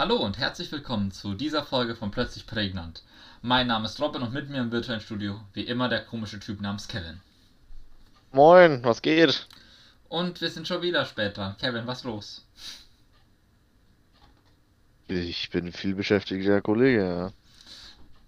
Hallo 0.00 0.16
und 0.16 0.38
herzlich 0.38 0.72
willkommen 0.72 1.10
zu 1.10 1.34
dieser 1.34 1.62
Folge 1.62 1.94
von 1.94 2.10
Plötzlich 2.10 2.46
Prägnant. 2.46 3.02
Mein 3.42 3.66
Name 3.66 3.84
ist 3.84 4.00
Robin 4.00 4.22
und 4.22 4.32
mit 4.32 4.48
mir 4.48 4.62
im 4.62 4.72
virtuellen 4.72 5.02
Studio, 5.02 5.38
wie 5.52 5.64
immer, 5.64 5.90
der 5.90 6.06
komische 6.06 6.40
Typ 6.40 6.62
namens 6.62 6.88
Kevin. 6.88 7.20
Moin, 8.32 8.82
was 8.82 9.02
geht? 9.02 9.46
Und 10.08 10.40
wir 10.40 10.48
sind 10.48 10.66
schon 10.66 10.80
wieder 10.80 11.04
später. 11.04 11.54
Kevin, 11.60 11.86
was 11.86 12.04
los? 12.04 12.46
Ich 15.08 15.50
bin 15.50 15.70
viel 15.70 15.94
beschäftigter 15.94 16.62
Kollege, 16.62 17.06
ja. 17.06 17.32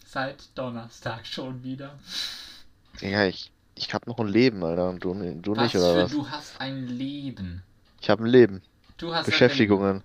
Seit 0.05 0.51
Donnerstag 0.55 1.27
schon 1.27 1.65
wieder. 1.65 1.99
Ja, 3.01 3.25
ich, 3.25 3.51
ich 3.77 3.95
hab 3.95 4.07
noch 4.07 4.19
ein 4.19 4.29
Leben, 4.29 4.63
Alter, 4.63 4.91
und 4.91 5.03
du, 5.03 5.15
du 5.15 5.57
Was 5.57 5.63
nicht, 5.63 5.77
oder 5.77 6.05
was? 6.05 6.11
du 6.11 6.29
hast 6.29 6.61
ein 6.61 6.87
Leben. 6.87 7.63
Ich 8.03 8.11
hab 8.11 8.21
ein 8.21 8.27
Leben. 8.27 8.61
Du 8.99 9.15
hast 9.15 9.25
Beschäftigungen. 9.25 10.03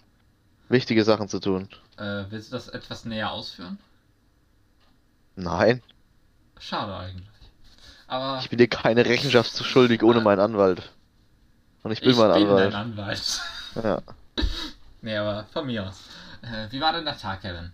Wichtige 0.70 1.04
Sachen 1.04 1.28
zu 1.30 1.40
tun. 1.40 1.70
Äh, 1.98 2.26
willst 2.30 2.52
du 2.52 2.56
das 2.58 2.68
etwas 2.68 3.06
näher 3.06 3.32
ausführen? 3.32 3.78
Nein, 5.36 5.82
Schade 6.60 6.96
eigentlich. 6.96 7.28
Aber 8.08 8.40
ich 8.42 8.50
bin 8.50 8.58
dir 8.58 8.68
keine 8.68 9.06
Rechenschaft 9.06 9.54
zu 9.54 9.64
schuldig 9.64 10.04
ohne 10.04 10.22
meinen 10.22 10.40
Anwalt. 10.40 10.92
Und 11.84 11.92
ich 11.92 12.02
bin 12.02 12.12
ich 12.12 12.18
mein 12.18 12.32
bin 12.34 12.44
Anwalt. 12.44 12.74
dein 12.74 12.82
Anwalt. 12.82 13.42
Ja. 13.84 14.02
nee, 15.04 15.16
aber 15.16 15.46
von 15.54 15.68
mir 15.68 15.88
aus. 15.88 16.10
Äh, 16.42 16.72
wie 16.72 16.82
war 16.82 16.94
denn 16.94 17.06
der 17.06 17.16
Tag, 17.16 17.42
Kevin? 17.42 17.72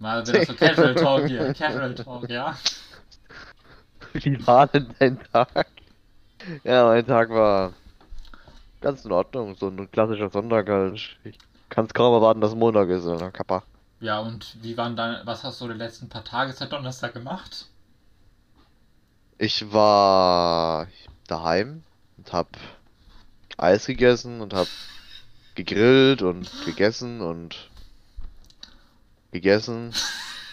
Mal 0.00 0.26
wieder 0.26 0.44
so 0.46 0.54
Casual 0.54 0.96
Talk 0.96 1.26
hier. 1.28 1.54
Casual 1.54 1.94
Talk, 1.94 2.28
ja? 2.28 2.58
Wie 4.14 4.44
war 4.44 4.66
denn 4.66 4.92
dein 4.98 5.20
Tag? 5.30 5.66
Ja, 6.64 6.86
mein 6.86 7.06
Tag 7.06 7.30
war 7.30 7.72
ganz 8.80 9.04
in 9.04 9.12
Ordnung. 9.12 9.54
So 9.54 9.68
ein 9.68 9.88
klassischer 9.92 10.28
Sonntag 10.28 10.68
halt. 10.68 11.16
Ich 11.22 11.38
kann 11.74 11.86
es 11.86 11.92
kaum 11.94 12.14
erwarten, 12.14 12.40
dass 12.40 12.54
Montag 12.54 12.88
ist, 12.88 13.04
oder? 13.04 13.32
Kappa. 13.32 13.64
Ja, 14.00 14.20
und 14.20 14.56
wie 14.62 14.76
waren 14.76 14.94
deine, 14.94 15.22
was 15.24 15.42
hast 15.42 15.60
du 15.60 15.66
die 15.66 15.74
letzten 15.74 16.08
paar 16.08 16.22
Tage 16.24 16.52
seit 16.52 16.72
Donnerstag 16.72 17.14
gemacht? 17.14 17.66
Ich 19.38 19.72
war 19.72 20.86
daheim 21.26 21.82
und 22.16 22.32
hab 22.32 22.48
Eis 23.56 23.86
gegessen 23.86 24.40
und 24.40 24.54
hab 24.54 24.68
gegrillt 25.56 26.22
und 26.22 26.48
gegessen 26.64 27.20
und 27.20 27.70
gegessen, 29.32 29.92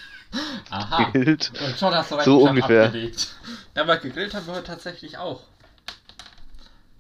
Aha. 0.72 1.06
gegrillt. 1.12 1.52
Und 1.62 1.78
schon 1.78 1.94
hast 1.94 2.12
du 2.12 2.20
So 2.22 2.44
ungefähr. 2.44 2.86
abgelegt. 2.86 3.28
Ja, 3.76 3.84
aber 3.84 3.98
gegrillt 3.98 4.34
haben 4.34 4.48
wir 4.48 4.54
heute 4.56 4.64
tatsächlich 4.66 5.18
auch. 5.18 5.42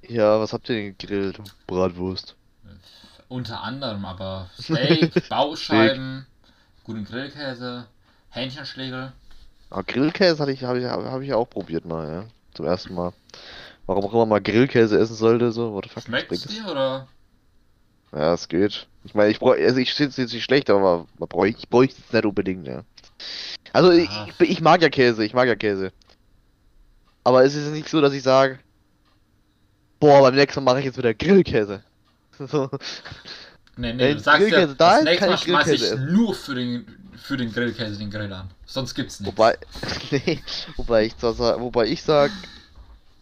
Ja, 0.08 0.40
was 0.40 0.54
habt 0.54 0.70
ihr 0.70 0.76
denn 0.76 0.98
gegrillt? 0.98 1.40
Bratwurst. 1.68 2.36
Unter 3.32 3.64
anderem 3.64 4.04
aber 4.04 4.50
Steak, 4.62 5.30
Bauscheiben, 5.30 6.26
guten 6.84 7.06
Grillkäse, 7.06 7.88
Hähnchenschlägel. 8.30 9.14
Aber 9.70 9.84
Grillkäse 9.84 10.38
hatte 10.38 10.52
ich, 10.52 10.66
habe 10.66 10.80
ich, 10.80 10.86
hab 10.86 11.22
ich 11.22 11.34
auch 11.34 11.50
probiert 11.50 11.86
mal, 11.86 12.12
ja. 12.12 12.26
Zum 12.54 12.66
ersten 12.66 12.94
Mal. 12.94 13.14
Warum 13.86 14.04
auch 14.04 14.12
immer 14.12 14.26
man 14.26 14.44
Grillkäse 14.44 15.00
essen 15.00 15.16
sollte, 15.16 15.54
so, 15.54 15.72
what 15.72 15.86
the 15.86 15.90
fuck, 15.90 16.04
Schmeckt's 16.04 16.46
dir 16.48 16.66
oder? 16.70 17.08
Ja, 18.12 18.34
es 18.34 18.50
geht. 18.50 18.88
Ich 19.06 19.16
meine, 19.16 19.32
ich 19.32 19.40
brauch, 19.40 19.56
also 19.56 19.78
ich 19.78 19.94
finde 19.94 20.10
es 20.10 20.18
jetzt 20.18 20.34
nicht 20.34 20.44
schlecht, 20.44 20.70
aber 20.70 21.08
man 21.18 21.30
bräuch, 21.30 21.56
ich 21.58 21.70
bräuchte 21.70 22.02
es 22.06 22.12
nicht 22.12 22.26
unbedingt, 22.26 22.68
ja. 22.68 22.84
Also 23.72 23.92
ich, 23.92 24.10
Ja. 24.10 24.28
ich, 24.28 24.50
ich 24.50 24.60
mag 24.60 24.82
ja 24.82 24.90
Käse, 24.90 25.24
ich 25.24 25.34
mag 25.34 25.48
ja 25.48 25.56
Käse. 25.56 25.94
Aber 27.24 27.46
es 27.46 27.56
ist 27.56 27.72
nicht 27.72 27.88
so, 27.88 28.02
dass 28.02 28.12
ich 28.12 28.24
sage, 28.24 28.60
boah, 30.02 30.20
beim 30.20 30.36
nächsten 30.36 30.62
Mal 30.62 30.74
mache 30.74 30.80
ich 30.80 30.86
jetzt 30.86 30.98
wieder 30.98 31.14
Grillkäse. 31.14 31.82
So. 32.40 32.70
Nee, 33.78 33.94
nee, 33.94 34.00
Wenn 34.00 34.18
du 34.18 34.24
sagst 34.24 34.50
ja, 34.50 34.66
das 34.68 35.04
nächste 35.04 35.28
Mal 35.28 35.36
ich 35.36 35.42
schmeiß 35.42 35.68
ich 35.70 35.96
nur 35.96 36.36
für 36.36 36.56
den, 36.56 36.86
für 37.16 37.38
den 37.38 37.52
Grillkäse 37.52 37.98
den 37.98 38.10
Grill 38.12 38.32
an. 38.34 38.50
Sonst 38.66 38.94
gibt's 38.96 39.20
nichts. 39.20 39.38
Wobei, 39.38 39.58
nee, 40.12 40.44
wobei 40.76 41.06
ich 41.06 41.18
zwar 41.18 41.34
sag, 41.34 41.60
wobei 41.60 41.86
ich 41.88 42.04
sag, 42.04 42.32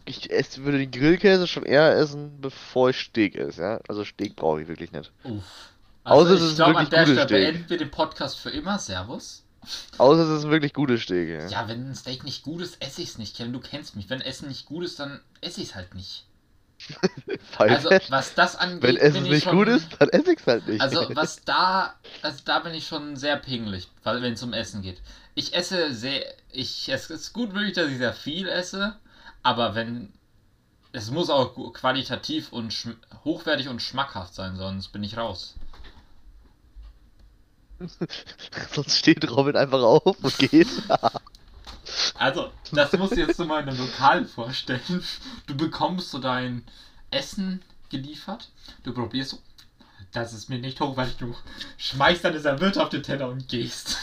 ich 0.05 0.31
esse, 0.31 0.63
würde 0.63 0.79
den 0.79 0.91
Grillkäse 0.91 1.47
schon 1.47 1.63
eher 1.63 1.95
essen, 1.95 2.41
bevor 2.41 2.89
ich 2.89 2.99
Steak 2.99 3.35
esse, 3.35 3.61
ja. 3.61 3.79
Also 3.87 4.03
Steak 4.03 4.35
brauche 4.35 4.61
ich 4.61 4.67
wirklich 4.67 4.91
nicht. 4.91 5.11
Uff. 5.23 5.43
Außer 6.03 6.31
Also 6.31 6.35
es 6.35 6.41
ich 6.41 6.49
ist 6.51 6.55
glaube, 6.55 6.79
an 6.79 6.89
wirklich 6.89 6.89
der 6.89 7.05
Stelle 7.05 7.25
Steak. 7.25 7.29
beenden 7.29 7.69
wir 7.69 7.77
den 7.77 7.91
Podcast 7.91 8.39
für 8.39 8.49
immer. 8.49 8.79
Servus. 8.79 9.43
Außer 9.97 10.21
es 10.23 10.39
ist 10.39 10.45
ein 10.45 10.51
wirklich 10.51 10.73
gutes 10.73 11.03
Steak, 11.03 11.29
ja. 11.29 11.47
Ja, 11.47 11.67
wenn 11.67 11.89
ein 11.89 11.95
Steak 11.95 12.23
nicht 12.23 12.43
gut 12.43 12.61
ist, 12.61 12.81
esse 12.81 13.01
ich 13.01 13.09
es 13.09 13.17
nicht. 13.17 13.35
Kevin, 13.37 13.53
du 13.53 13.59
kennst 13.59 13.95
mich. 13.95 14.09
Wenn 14.09 14.21
Essen 14.21 14.47
nicht 14.47 14.65
gut 14.65 14.83
ist, 14.83 14.99
dann 14.99 15.19
esse 15.41 15.61
ich 15.61 15.69
es 15.69 15.75
halt 15.75 15.93
nicht. 15.95 16.25
Also, 17.57 17.89
was 18.09 18.33
das 18.35 18.55
angeht, 18.55 18.83
Wenn 18.83 18.97
Essen 18.97 19.23
nicht 19.23 19.43
schon, 19.43 19.57
gut 19.57 19.67
ist, 19.67 19.87
dann 19.99 20.09
esse 20.09 20.33
ich 20.33 20.39
es 20.39 20.47
halt 20.47 20.67
nicht. 20.67 20.81
Also, 20.81 21.07
was 21.15 21.43
da, 21.43 21.93
also 22.21 22.39
da 22.45 22.59
bin 22.59 22.73
ich 22.73 22.87
schon 22.87 23.15
sehr 23.17 23.35
pingelig, 23.37 23.89
wenn 24.03 24.33
es 24.33 24.43
um 24.43 24.53
Essen 24.53 24.81
geht. 24.81 25.01
Ich 25.35 25.53
esse 25.53 25.93
sehr, 25.93 26.23
ich, 26.51 26.89
es 26.89 27.09
ist 27.09 27.33
gut 27.33 27.53
möglich, 27.53 27.73
dass 27.73 27.89
ich 27.89 27.97
sehr 27.97 28.13
viel 28.13 28.47
esse, 28.47 28.95
aber 29.43 29.75
wenn, 29.75 30.13
es 30.91 31.11
muss 31.11 31.29
auch 31.29 31.73
qualitativ 31.73 32.51
und 32.53 32.73
hochwertig 33.23 33.67
und 33.67 33.81
schmackhaft 33.81 34.33
sein, 34.33 34.55
sonst 34.55 34.89
bin 34.89 35.03
ich 35.03 35.17
raus. 35.17 35.55
Sonst 38.73 38.97
steht 38.97 39.29
Robin 39.31 39.55
einfach 39.55 39.81
auf 39.81 40.21
und 40.21 40.37
geht. 40.37 40.67
Also, 42.15 42.51
das 42.71 42.91
musst 42.93 43.15
du 43.15 43.19
jetzt 43.19 43.37
so 43.37 43.45
mal 43.45 43.63
in 43.63 43.69
einem 43.69 43.77
Lokal 43.77 44.25
vorstellen. 44.25 45.03
Du 45.47 45.55
bekommst 45.55 46.11
so 46.11 46.19
dein 46.19 46.63
Essen 47.11 47.61
geliefert, 47.89 48.49
du 48.83 48.93
probierst 48.93 49.31
so, 49.31 49.39
das 50.11 50.33
ist 50.33 50.49
mir 50.49 50.59
nicht 50.59 50.79
hochwertig 50.79 51.17
genug, 51.17 51.37
schmeißt 51.77 52.23
deine 52.23 52.39
Serviette 52.39 52.81
auf 52.81 52.89
den 52.89 53.03
Teller 53.03 53.29
und 53.29 53.47
gehst. 53.47 53.97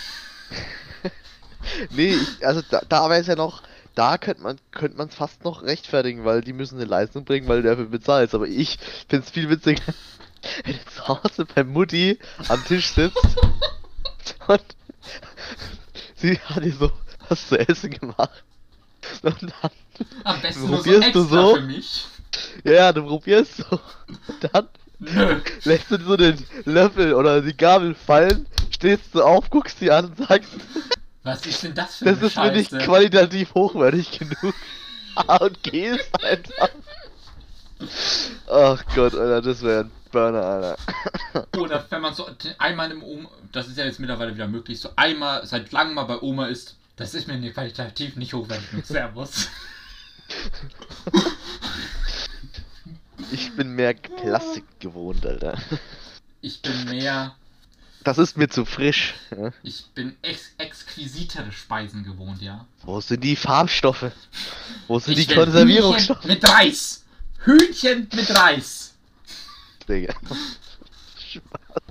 nee, 1.91 2.15
ich, 2.15 2.47
also 2.47 2.63
da, 2.71 2.83
da 2.89 3.09
wäre 3.11 3.21
es 3.21 3.27
ja 3.27 3.37
noch, 3.37 3.63
da 3.95 4.19
könnte 4.19 4.43
man 4.43 4.59
könnte 4.73 4.97
man 4.99 5.09
es 5.09 5.15
fast 5.15 5.45
noch 5.45 5.63
rechtfertigen, 5.63 6.25
weil 6.25 6.43
die 6.43 6.53
müssen 6.53 6.77
eine 6.77 6.85
Leistung 6.85 7.25
bringen, 7.25 7.49
weil 7.49 7.63
du 7.63 7.69
dafür 7.69 7.87
bezahlst. 7.87 8.35
Aber 8.35 8.47
ich 8.47 8.79
finde 9.09 9.25
es 9.25 9.33
viel 9.33 9.49
witziger, 9.49 9.83
wenn 10.65 10.75
du 10.75 10.91
zu 10.91 11.09
Hause 11.09 11.47
bei 11.47 11.65
Mutti 11.65 12.19
am 12.49 12.65
Tisch 12.65 12.89
sitzt 12.93 13.17
und 14.47 14.65
sie 16.17 16.39
hat 16.41 16.63
dir 16.63 16.73
so 16.73 16.91
was 17.29 17.49
zu 17.49 17.59
essen 17.59 17.91
gemacht. 17.91 18.43
Und 19.23 19.43
dann, 19.43 19.71
Am 20.25 20.41
besten 20.41 20.67
nur 20.67 20.79
so 20.79 20.83
Probierst 20.83 21.03
extra 21.09 21.21
du 21.21 21.27
so? 21.29 21.55
für 21.57 21.61
mich. 21.63 22.05
ja, 22.65 22.93
du 22.93 23.03
probierst 23.07 23.57
so. 23.59 23.81
Und 24.09 24.49
dann 24.53 24.69
Nö. 24.99 25.41
lässt 25.65 25.91
du 25.91 25.99
so 26.01 26.17
den 26.17 26.45
Löffel 26.65 27.15
oder 27.15 27.41
die 27.43 27.57
Gabel 27.57 27.95
fallen, 27.95 28.47
stehst 28.71 29.15
du 29.15 29.23
auf, 29.23 29.49
guckst 29.51 29.79
sie 29.79 29.91
an 29.91 30.07
und 30.07 30.19
sagst, 30.27 30.51
Was 31.23 31.45
ist 31.47 31.63
denn 31.63 31.75
das 31.75 31.97
für 31.97 32.05
Das 32.07 32.17
eine 32.19 32.27
ist 32.27 32.37
mir 32.37 32.53
nicht 32.53 32.71
Scheiße? 32.71 32.85
qualitativ 32.85 33.55
hochwertig 33.55 34.19
genug. 34.19 34.55
und 35.41 35.63
gehst 35.63 36.25
einfach. 36.25 36.71
Ach 38.51 38.83
Gott, 38.95 39.15
Alter, 39.15 39.43
das 39.43 39.63
wäre 39.63 39.81
ein 39.85 39.91
Burner, 40.11 40.43
Alter. 40.43 41.47
Oder 41.59 41.85
wenn 41.91 42.01
man 42.01 42.15
so 42.15 42.27
einmal 42.59 42.91
im 42.91 43.03
Oma, 43.03 43.29
das 43.53 43.69
ist 43.69 43.77
ja 43.77 43.85
jetzt 43.85 44.01
mittlerweile 44.01 44.35
wieder 44.35 44.49
möglich, 44.49 44.81
so 44.81 44.89
einmal 44.97 45.47
seit 45.47 45.73
langem 45.73 45.95
mal 45.95 46.05
bei 46.05 46.21
Oma 46.21 46.47
ist, 46.47 46.77
das 46.97 47.15
ist 47.15 47.29
mir 47.29 47.53
qualitativ 47.53 48.17
nicht 48.17 48.33
hochwertig. 48.35 48.85
Servus. 48.85 49.49
Ich 53.33 53.55
bin 53.55 53.75
mehr 53.75 53.95
Klassik 53.95 54.65
gewohnt, 54.81 55.25
Alter. 55.27 55.59
Ich 56.41 56.61
bin 56.63 56.85
mehr, 56.85 57.35
Das 58.05 58.19
ist 58.19 58.37
mir 58.37 58.49
zu 58.49 58.65
frisch. 58.65 59.15
Ja? 59.37 59.53
ich 59.63 59.87
bin 59.95 60.17
ex 60.23 60.53
exquisitere 60.59 61.51
Speisen 61.53 62.05
gewohnt, 62.05 62.41
ja. 62.41 62.67
Wo 62.83 63.01
sind 63.01 63.25
die 63.25 63.37
Farbstoffe? 63.37 64.11
Wo 64.87 64.99
sind 64.99 65.19
Ich 65.19 65.27
die 65.27 65.35
Konservierungsstoffe? 65.35 66.25
Hühnchen 66.25 66.41
mit 66.41 66.49
Reis. 66.49 67.05
Hühnchen 67.45 68.09
mit 68.15 68.31
Reis. 68.37 68.95
Digga. 69.89 70.15
Spaß. 71.19 71.83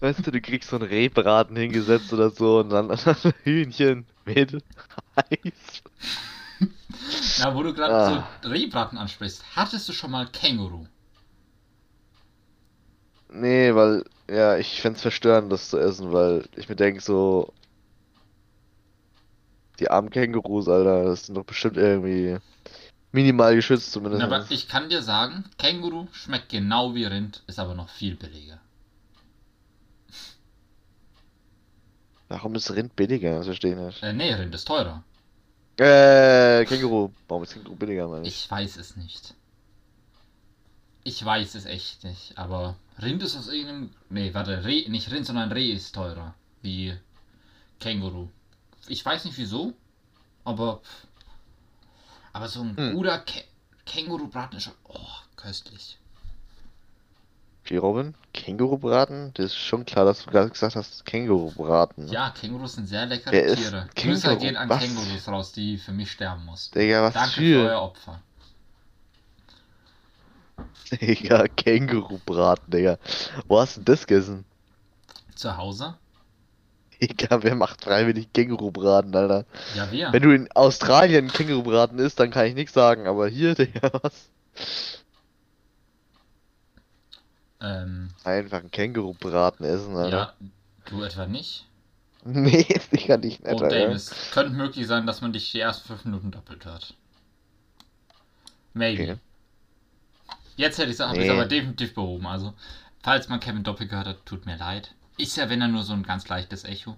Weißt 0.00 0.26
du, 0.26 0.30
du 0.30 0.40
kriegst 0.40 0.70
so 0.70 0.76
einen 0.76 0.88
Rehbraten 0.88 1.56
hingesetzt 1.56 2.12
oder 2.12 2.30
so 2.30 2.60
und 2.60 2.70
dann 2.70 2.90
Hühnchen 3.44 4.06
mit 4.24 4.54
Reis. 5.14 5.82
Na, 7.38 7.54
wo 7.54 7.62
du 7.62 7.74
gerade 7.74 7.94
Ah. 7.94 8.28
so 8.42 8.48
Rehbraten 8.48 8.96
ansprichst, 8.98 9.44
hattest 9.56 9.88
du 9.88 9.92
schon 9.92 10.10
mal 10.10 10.26
Känguru? 10.26 10.86
Nee, 13.32 13.74
weil, 13.74 14.04
ja, 14.28 14.56
ich 14.56 14.80
fänd's 14.80 15.02
verstörend, 15.02 15.52
das 15.52 15.70
zu 15.70 15.78
essen, 15.78 16.12
weil 16.12 16.48
ich 16.56 16.68
mir 16.68 16.76
denk 16.76 17.00
so, 17.00 17.52
die 19.78 19.90
armen 19.90 20.10
Kängurus, 20.10 20.68
Alter, 20.68 21.04
das 21.04 21.26
sind 21.26 21.36
doch 21.36 21.44
bestimmt 21.44 21.76
irgendwie 21.76 22.38
minimal 23.12 23.54
geschützt 23.54 23.92
zumindest. 23.92 24.20
Na, 24.20 24.26
aber 24.36 24.50
ich 24.50 24.68
kann 24.68 24.88
dir 24.88 25.02
sagen, 25.02 25.44
Känguru 25.58 26.08
schmeckt 26.12 26.48
genau 26.48 26.94
wie 26.94 27.04
Rind, 27.04 27.42
ist 27.46 27.58
aber 27.58 27.74
noch 27.74 27.88
viel 27.88 28.16
billiger. 28.16 28.60
Warum 32.30 32.54
ist 32.54 32.70
Rind 32.70 32.94
billiger? 32.94 33.38
Das 33.38 33.46
verstehe 33.46 33.72
ich 33.72 33.76
nicht. 33.76 34.02
Äh, 34.04 34.12
nee, 34.12 34.32
Rind 34.32 34.54
ist 34.54 34.64
teurer. 34.66 35.02
Äh, 35.78 36.64
Känguru. 36.64 37.10
Warum 37.26 37.42
ist 37.42 37.54
Känguru 37.54 37.74
billiger, 37.74 38.06
meine 38.06 38.26
ich? 38.26 38.44
Ich 38.44 38.50
weiß 38.50 38.76
es 38.76 38.96
nicht. 38.96 39.34
Ich 41.02 41.24
weiß 41.24 41.56
es 41.56 41.66
echt 41.66 42.04
nicht, 42.04 42.38
aber 42.38 42.76
Rind 43.02 43.22
ist 43.24 43.36
aus 43.36 43.48
irgendeinem. 43.48 43.90
Nee, 44.10 44.32
warte, 44.32 44.64
Reh, 44.64 44.88
nicht 44.88 45.10
Rind, 45.10 45.26
sondern 45.26 45.50
Reh 45.50 45.72
ist 45.72 45.92
teurer. 45.92 46.34
Wie 46.62 46.94
Känguru. 47.80 48.28
Ich 48.86 49.04
weiß 49.04 49.24
nicht 49.24 49.36
wieso, 49.36 49.72
aber. 50.44 50.82
Aber 52.32 52.46
so 52.46 52.60
ein 52.60 52.76
Hm. 52.76 52.94
guter 52.94 53.18
Kä 53.18 53.42
Kängurubraten 53.86 54.58
ist 54.58 54.64
schon. 54.64 54.74
Oh, 54.84 55.08
köstlich. 55.34 55.98
Okay, 57.70 57.78
Robin, 57.78 58.14
Kängurubraten? 58.32 59.30
Das 59.34 59.46
ist 59.46 59.54
schon 59.54 59.84
klar, 59.84 60.04
dass 60.04 60.24
du 60.24 60.30
gerade 60.32 60.50
gesagt 60.50 60.74
hast, 60.74 61.06
Kängurubraten. 61.06 62.08
Ja, 62.08 62.30
Kängurus 62.30 62.72
sind 62.72 62.88
sehr 62.88 63.06
leckere 63.06 63.30
Wer 63.30 63.54
Tiere. 63.54 63.88
Grüße 63.94 64.36
gehen 64.38 64.56
an 64.56 64.68
Was? 64.68 64.80
Kängurus 64.80 65.28
raus, 65.28 65.52
die 65.52 65.78
für 65.78 65.92
mich 65.92 66.10
sterben 66.10 66.44
mussten. 66.46 66.76
Digga, 66.76 67.00
was 67.04 67.14
Danke 67.14 67.30
für 67.30 67.40
für? 67.42 67.60
euer 67.68 67.82
Opfer. 67.82 68.20
Digga, 71.00 71.46
Kängurubraten, 71.46 72.72
Digga. 72.72 72.98
Wo 73.46 73.60
hast 73.60 73.76
du 73.76 73.82
das 73.82 74.04
gegessen? 74.04 74.44
Zu 75.36 75.56
Hause? 75.56 75.94
Digga, 77.00 77.44
wer 77.44 77.54
macht 77.54 77.84
freiwillig 77.84 78.32
Kängurubraten, 78.32 79.14
Alter? 79.14 79.44
Ja, 79.76 79.92
wir. 79.92 80.12
Wenn 80.12 80.22
du 80.24 80.34
in 80.34 80.50
Australien 80.56 81.28
Kängurubraten 81.28 82.00
isst, 82.00 82.18
dann 82.18 82.32
kann 82.32 82.46
ich 82.46 82.56
nichts 82.56 82.72
sagen, 82.74 83.06
aber 83.06 83.28
hier, 83.28 83.54
Digga, 83.54 83.92
was? 84.02 84.28
Ähm, 87.60 88.10
Einfach 88.24 88.60
einen 88.60 88.70
Kängurubraten 88.70 89.66
essen, 89.66 89.96
Alter. 89.96 90.16
ja, 90.40 90.48
du 90.86 91.02
etwa 91.02 91.26
nicht? 91.26 91.66
Nee, 92.24 92.66
Digga, 92.92 93.16
nicht 93.16 93.42
nett, 93.42 93.54
Oh. 93.62 93.66
Davis, 93.68 94.14
könnte 94.32 94.52
möglich 94.52 94.86
sein, 94.86 95.06
dass 95.06 95.22
man 95.22 95.32
dich 95.32 95.52
die 95.52 95.60
ersten 95.60 95.88
fünf 95.88 96.04
Minuten 96.04 96.30
doppelt 96.30 96.64
hört. 96.66 96.94
Maybe. 98.74 99.02
Okay. 99.02 99.16
Jetzt 100.56 100.78
hätte 100.78 100.90
ich 100.90 101.00
es 101.00 101.12
Nee. 101.12 101.30
aber 101.30 101.46
definitiv 101.46 101.94
behoben. 101.94 102.26
Also, 102.26 102.52
falls 103.02 103.28
man 103.28 103.40
Kevin 103.40 103.62
doppelt 103.64 103.88
gehört 103.90 104.06
hat, 104.06 104.26
tut 104.26 104.44
mir 104.46 104.56
leid. 104.56 104.94
Ist 105.16 105.36
ja, 105.36 105.48
wenn 105.48 105.62
er 105.62 105.68
nur 105.68 105.82
so 105.82 105.92
ein 105.94 106.02
ganz 106.02 106.28
leichtes 106.28 106.64
Echo. 106.64 106.96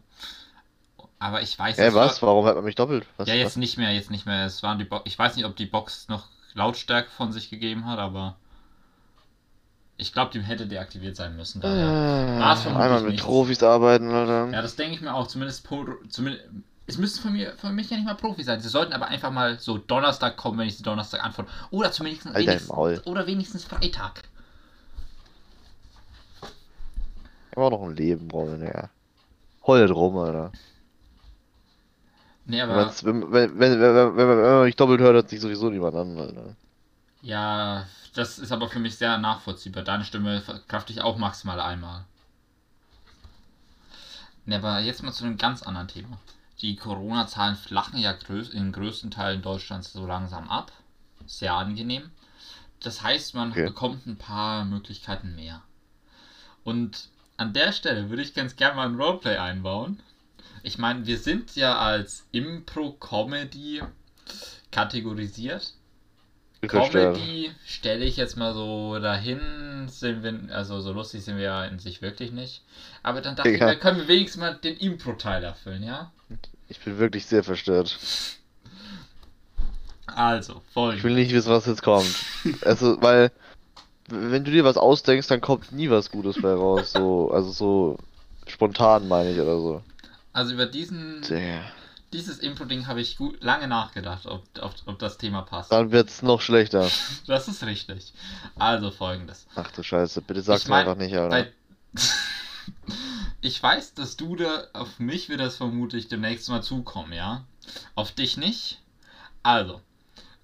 Aber 1.21 1.41
ich 1.43 1.57
weiß 1.57 1.79
Hä, 1.79 1.87
es 1.87 1.95
was? 1.95 2.21
war- 2.21 2.31
Warum 2.31 2.47
hat 2.47 2.57
man 2.57 2.65
mich 2.65 2.75
doppelt? 2.75 3.07
Was, 3.17 3.29
Ja, 3.29 3.35
jetzt 3.35 3.51
was? 3.53 3.57
nicht 3.57 3.79
mehr, 3.79 3.93
jetzt 3.93 4.11
nicht 4.11 4.27
mehr. 4.27 4.45
Es 4.47 4.63
waren 4.65 4.79
die 4.79 4.85
Bo 4.85 5.01
ich 5.05 5.17
weiß 5.19 5.37
nicht, 5.37 5.45
ob 5.45 5.55
die 5.55 5.67
Box 5.67 6.09
noch 6.09 6.27
Lautstärke 6.55 7.11
von 7.11 7.33
sich 7.33 7.49
gegeben 7.49 7.87
hat, 7.87 8.01
aber 8.01 8.37
ich 10.03 10.13
glaube, 10.13 10.31
die 10.33 10.41
hätte 10.41 10.67
deaktiviert 10.67 11.17
sein 11.17 11.37
müssen. 11.37 11.61
Daher. 11.61 11.87
Ah, 11.87 12.41
War's 12.41 12.63
vermutlich 12.63 12.85
einmal 12.85 13.03
mit 13.03 13.13
nicht. 13.13 13.25
Profis 13.25 13.63
arbeiten, 13.63 14.11
Alter. 14.11 14.51
Ja, 14.53 14.61
das 14.63 14.77
denke 14.77 14.95
ich 14.95 15.01
mir 15.01 15.15
auch. 15.15 15.27
Zumindest, 15.29 15.67
zumindest 16.11 16.45
es 16.87 16.99
müsste 16.99 17.23
von 17.23 17.33
mir, 17.33 17.53
von 17.57 17.75
mich 17.75 17.89
ja 17.91 17.97
nicht 17.97 18.05
mal 18.07 18.15
Profi 18.15 18.43
sein. 18.43 18.61
Sie 18.61 18.69
sollten 18.69 18.93
aber 18.93 19.07
einfach 19.07 19.31
mal 19.31 19.59
so 19.59 19.79
Donnerstag 19.79 20.37
kommen, 20.37 20.59
wenn 20.59 20.67
ich 20.69 20.77
sie 20.77 20.83
Donnerstag 20.83 21.25
antworte. 21.25 21.51
Oder 21.71 21.93
zumindest 21.93 22.27
Alter, 22.27 22.39
wenigstens, 22.39 23.07
oder 23.07 23.27
wenigstens 23.27 23.65
Freitag. 23.65 24.23
Ich 27.53 27.57
auch 27.59 27.71
noch 27.71 27.83
ein 27.83 27.97
Leben, 27.97 28.31
Robin, 28.31 28.61
Digga. 28.61 28.91
Heul 29.67 29.83
nicht 29.83 29.95
rum, 29.95 30.17
Alter. 30.19 30.53
Nee, 32.47 32.57
Wenn, 32.57 32.63
aber 32.71 32.75
man's- 32.87 33.05
wenn, 33.05 33.33
wenn, 33.33 33.59
wenn, 33.59 33.81
wenn, 33.81 33.95
wenn, 33.95 34.17
wenn 34.17 34.27
man 34.43 34.65
mich 34.65 34.75
doppelt 34.77 35.01
hört, 35.01 35.15
hört 35.15 35.29
sich 35.29 35.41
sowieso 35.41 35.71
niemand 35.71 35.95
an, 35.95 36.19
Alter. 36.19 36.57
ja, 37.23 37.87
das 38.15 38.39
ist 38.39 38.53
aber 38.53 38.69
für 38.69 38.79
mich 38.79 38.97
sehr 38.97 39.19
nachvollziehbar. 39.19 39.83
Deine 39.83 40.05
Stimme 40.05 40.41
verkrafte 40.41 40.93
ich 40.93 41.01
auch 41.01 41.17
maximal 41.17 41.61
einmal. 41.61 42.05
Nee, 44.45 44.57
aber 44.57 44.81
jetzt 44.81 45.03
mal 45.03 45.13
zu 45.13 45.25
einem 45.25 45.39
ganz 45.39 45.63
anderen 45.63 45.89
Thema. 45.89 46.19
Die 46.61 46.77
Corona-Zahlen 46.77 47.57
flachen 47.57 47.99
ja 47.99 48.13
größ 48.13 48.51
in 48.51 48.73
größten 48.73 49.11
Teilen 49.11 49.43
Deutschlands 49.43 49.93
so 49.93 50.07
langsam 50.07 50.49
ab. 50.49 50.73
Sehr 51.27 51.55
angenehm. 51.55 52.11
Das 52.81 53.03
heißt, 53.03 53.35
man 53.35 53.51
Okay. 53.53 53.65
bekommt 53.67 54.07
ein 54.07 54.17
paar 54.17 54.65
Möglichkeiten 54.65 55.35
mehr. 55.37 55.63
Und 56.65 57.09
an 57.37 57.53
der 57.53 57.73
Stelle 57.73 58.11
würde 58.11 58.23
ich 58.23 58.35
ganz 58.35 58.57
gerne 58.57 58.77
mal 58.77 58.89
ein 58.89 59.01
Roleplay 59.01 59.37
einbauen. 59.37 60.01
Ich 60.63 60.79
meine, 60.79 61.07
wir 61.07 61.19
sind 61.19 61.57
ja 61.57 61.79
als 61.79 62.27
Impro-Comedy 62.33 63.83
kategorisiert. 64.71 65.75
Ich. 66.65 66.69
Comedy 66.71 67.51
stelle 67.67 68.05
ich 68.05 68.17
jetzt 68.17 68.37
mal 68.37 68.55
so 68.55 68.97
dahin, 69.01 69.89
sind 69.89 70.23
wir, 70.23 70.55
also 70.55 70.81
so 70.81 70.93
lustig 70.93 71.25
sind 71.25 71.37
wir 71.37 71.43
ja 71.45 71.65
in 71.65 71.81
sich 71.81 72.03
wirklich 72.03 72.31
nicht. 72.31 72.63
Aber 73.03 73.21
dann 73.21 73.35
dachte 73.35 73.51
Digga. 73.51 73.73
ich, 73.73 73.79
da 73.79 73.81
können 73.81 73.99
wir 73.99 74.09
wenigstens 74.09 74.41
mal 74.41 74.55
den 74.55 74.77
Impro-Teil 74.77 75.43
erfüllen, 75.43 75.83
ja? 75.83 76.13
Ich 76.69 76.79
bin 76.81 76.99
wirklich 76.99 77.27
sehr 77.27 77.43
verstört. 77.43 77.99
Also, 80.07 80.63
Ich 80.67 80.73
folgendes. 80.73 81.05
will 81.05 81.15
nicht 81.15 81.33
wissen, 81.33 81.51
was 81.51 81.67
jetzt 81.67 81.83
kommt. 81.83 82.15
Also, 82.63 83.01
weil, 83.03 83.33
wenn 84.09 84.45
du 84.45 84.51
dir 84.51 84.65
was 84.65 84.77
ausdenkst, 84.77 85.27
dann 85.29 85.41
kommt 85.41 85.73
nie 85.73 85.91
was 85.91 86.11
Gutes 86.11 86.41
bei 86.41 86.53
raus. 86.53 86.93
So, 86.93 87.31
also 87.33 87.51
so 87.51 87.99
spontan 88.47 89.09
meine 89.09 89.33
ich 89.33 89.41
oder 89.41 89.59
so. 89.59 89.83
Also 90.33 90.55
über 90.55 90.67
diesen, 90.67 91.23
Tja. 91.23 91.61
Dieses 92.13 92.39
Impro-Ding 92.39 92.87
habe 92.87 93.01
ich 93.01 93.17
gut, 93.17 93.43
lange 93.43 93.69
nachgedacht, 93.69 94.27
ob, 94.27 94.45
ob, 94.61 94.75
ob 94.87 94.99
das 94.99 95.19
Thema 95.19 95.43
passt. 95.43 95.73
Dann 95.73 95.91
wird's 95.93 96.23
noch 96.23 96.41
schlechter. 96.41 96.91
Das 97.27 97.49
ist 97.49 97.63
richtig. 97.65 98.13
Also 98.57 98.91
folgendes. 98.91 99.47
Ach 99.55 99.71
du 99.71 99.83
Scheiße, 99.83 100.23
bitte 100.23 100.43
sag's 100.43 100.63
Ich 100.63 100.69
mir 100.69 100.75
mein, 100.77 100.87
einfach 100.89 100.97
nicht, 101.01 101.17
Alter. 101.17 101.51
Ich 103.41 103.61
weiß, 103.61 103.95
dass 103.95 104.17
du 104.17 104.37
da, 104.37 104.69
auf 104.73 105.01
mich 105.01 105.29
wird 105.29 105.41
das 105.41 105.57
vermutlich 105.57 106.07
demnächst 106.07 106.49
mal 106.49 106.63
zukommen, 106.63 107.13
ja? 107.13 107.45
Auf 107.97 108.13
dich 108.13 108.37
nicht. 108.37 108.81
Also, 109.43 109.81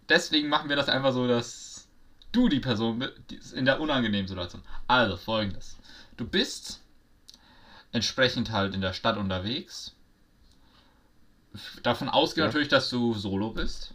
deswegen 0.09 0.49
machen 0.49 0.69
wir 0.69 0.75
das 0.75 0.89
einfach 0.89 1.13
so, 1.13 1.29
dass 1.29 1.87
du 2.33 2.49
die 2.49 2.59
Person 2.59 2.99
bi- 2.99 3.13
die 3.31 3.37
ist 3.37 3.53
in 3.53 3.65
der 3.67 3.81
unangenehmen 3.81 4.27
Situation. 4.27 4.63
Also, 4.89 5.17
folgendes. 5.17 5.77
Du 6.17 6.27
bist 6.27 6.81
entsprechend 7.93 8.51
halt 8.51 8.75
in 8.75 8.81
der 8.81 8.93
Stadt 8.95 9.17
unterwegs. 9.17 9.95
Davon 11.83 12.09
ausgehen 12.09 12.45
Ja. 12.45 12.49
natürlich, 12.49 12.69
dass 12.69 12.91
du 12.91 13.15
solo 13.15 13.51
bist. 13.51 13.95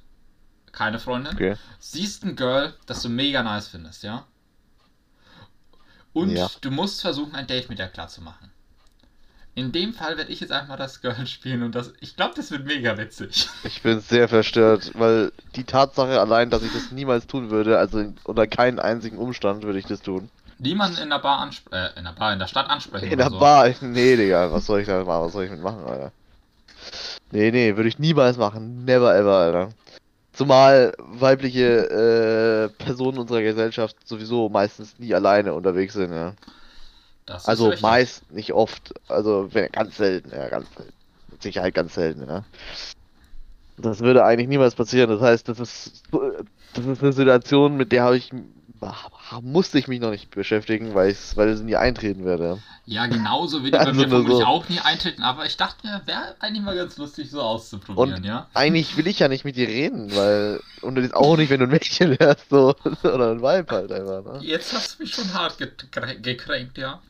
Keine 0.71 0.99
Freundin 0.99 1.35
Okay. 1.35 1.55
siehst 1.79 2.23
ein 2.25 2.35
Girl, 2.35 2.73
das 2.87 3.01
du 3.03 3.09
mega 3.09 3.43
nice 3.43 3.67
findest, 3.69 4.03
ja? 4.03 4.25
Und 6.13 6.35
Ja. 6.37 6.49
du 6.61 6.71
musst 6.71 7.01
versuchen, 7.01 7.35
ein 7.35 7.45
Date 7.47 7.69
mit 7.69 7.79
ihr 7.79 7.87
klar 7.87 8.07
zu 8.07 8.21
machen. 8.21 8.51
In 9.55 9.71
dem 9.71 9.93
Fall 9.93 10.17
werde 10.17 10.31
ich 10.31 10.39
jetzt 10.41 10.51
einfach 10.51 10.69
mal 10.69 10.77
das 10.77 11.01
Girl 11.01 11.25
spielen 11.27 11.63
und 11.63 11.73
das, 11.75 11.93
ich 12.01 12.15
glaube, 12.15 12.33
das 12.35 12.51
wird 12.51 12.65
mega 12.65 12.97
witzig. 12.97 13.47
Ich 13.63 13.81
bin 13.81 13.99
sehr 13.99 14.27
verstört, 14.27 14.91
weil 14.93 15.31
die 15.55 15.63
Tatsache 15.63 16.19
allein, 16.19 16.49
dass 16.49 16.63
ich 16.63 16.71
das 16.71 16.91
niemals 16.91 17.27
tun 17.27 17.49
würde, 17.49 17.79
also 17.79 18.13
unter 18.25 18.45
keinen 18.45 18.77
einzigen 18.79 19.17
Umstand 19.17 19.63
würde 19.63 19.79
ich 19.79 19.85
das 19.85 20.01
tun. 20.01 20.29
Niemanden 20.57 20.97
in 20.97 21.09
der 21.09 21.19
Bar 21.19 21.39
ansprechen, 21.39 21.73
äh, 21.95 21.99
in 21.99 22.05
der 22.05 22.11
Bar, 22.13 22.33
in 22.33 22.39
der 22.39 22.47
Stadt 22.47 22.69
ansprechen 22.69 23.07
In 23.11 23.17
der 23.19 23.29
so. 23.29 23.37
Bar, 23.37 23.69
nee, 23.81 24.15
Digga, 24.15 24.51
was 24.51 24.65
soll 24.65 24.79
ich 24.81 24.87
da 24.87 25.03
machen? 25.03 25.25
Was 25.25 25.33
soll 25.33 25.43
ich 25.45 25.51
mit 25.51 25.61
machen, 25.61 25.83
Alter? 25.85 26.11
Nee, 27.33 27.49
nee, 27.51 27.75
würde 27.75 27.89
ich 27.89 27.97
niemals 27.97 28.37
machen. 28.37 28.85
Never 28.85 29.15
ever, 29.15 29.33
Alter. 29.35 29.69
Zumal 30.33 30.93
weibliche 30.99 32.69
äh, 32.69 32.83
Personen 32.83 33.17
unserer 33.17 33.41
Gesellschaft 33.41 33.95
sowieso 34.05 34.49
meistens 34.49 34.99
nie 34.99 35.13
alleine 35.15 35.53
unterwegs 35.55 35.93
sind, 35.95 36.11
ja. 36.11 36.33
Das 37.25 37.47
Also 37.47 37.73
meist, 37.81 38.31
nicht 38.31 38.53
oft. 38.53 38.93
Also 39.07 39.49
wenn- 39.51 39.71
ganz 39.71 39.97
selten, 39.97 40.29
ja, 40.29 40.47
ganz 40.49 40.67
selten. 40.75 40.93
Mit 41.31 41.41
Sicherheit 41.41 41.73
ganz 41.73 41.95
selten, 41.95 42.27
ja. 42.27 42.43
Das 43.77 44.01
würde 44.01 44.23
eigentlich 44.23 44.47
niemals 44.49 44.75
passieren. 44.75 45.09
Das 45.09 45.21
heißt, 45.21 45.49
das 45.49 45.59
ist 45.59 46.03
das 46.75 46.85
ist 46.85 47.01
eine 47.01 47.13
Situation, 47.13 47.77
mit 47.77 47.91
der 47.91 48.03
habe 48.03 48.17
ich 48.17 48.31
musste 49.41 49.77
ich 49.79 49.87
mich 49.87 49.99
noch 49.99 50.09
nicht 50.11 50.29
beschäftigen, 50.31 50.93
weil 50.95 51.11
ich 51.11 51.17
weil 51.35 51.49
es 51.49 51.61
nie 51.61 51.75
eintreten 51.75 52.25
werde. 52.25 52.59
Ja, 52.85 53.05
genauso 53.07 53.59
die 53.61 53.71
bei 53.71 53.79
Also 53.79 53.91
mir 53.93 54.07
nur 54.07 54.09
vermutlich 54.09 54.37
so. 54.39 54.45
auch 54.45 54.67
nie 54.69 54.79
eintreten, 54.79 55.23
aber 55.23 55.45
ich 55.45 55.55
dachte 55.57 55.87
mir, 55.87 56.01
wäre 56.05 56.35
eigentlich 56.39 56.63
mal 56.63 56.75
ganz 56.75 56.97
lustig, 56.97 57.29
so 57.31 57.41
auszuprobieren, 57.41 58.17
Und 58.19 58.25
ja? 58.25 58.47
eigentlich 58.53 58.97
will 58.97 59.07
ich 59.07 59.19
ja 59.19 59.27
nicht 59.27 59.45
mit 59.45 59.55
dir 59.55 59.67
reden, 59.67 60.13
weil 60.15 60.59
und 60.81 60.95
das 60.95 61.13
auch 61.13 61.37
nicht, 61.37 61.49
wenn 61.49 61.59
du 61.59 61.65
ein 61.67 61.71
Mädchen 61.71 62.17
wärst, 62.19 62.49
so 62.49 62.75
oder 63.03 63.31
ein 63.31 63.41
Weib 63.41 63.71
halt 63.71 63.91
einfach, 63.91 64.23
ne? 64.23 64.39
Jetzt 64.41 64.73
hast 64.73 64.99
du 64.99 65.03
mich 65.03 65.13
schon 65.13 65.33
hart 65.33 65.53
gekrä- 65.59 66.19
gekränkt, 66.21 66.77
ja? 66.77 67.01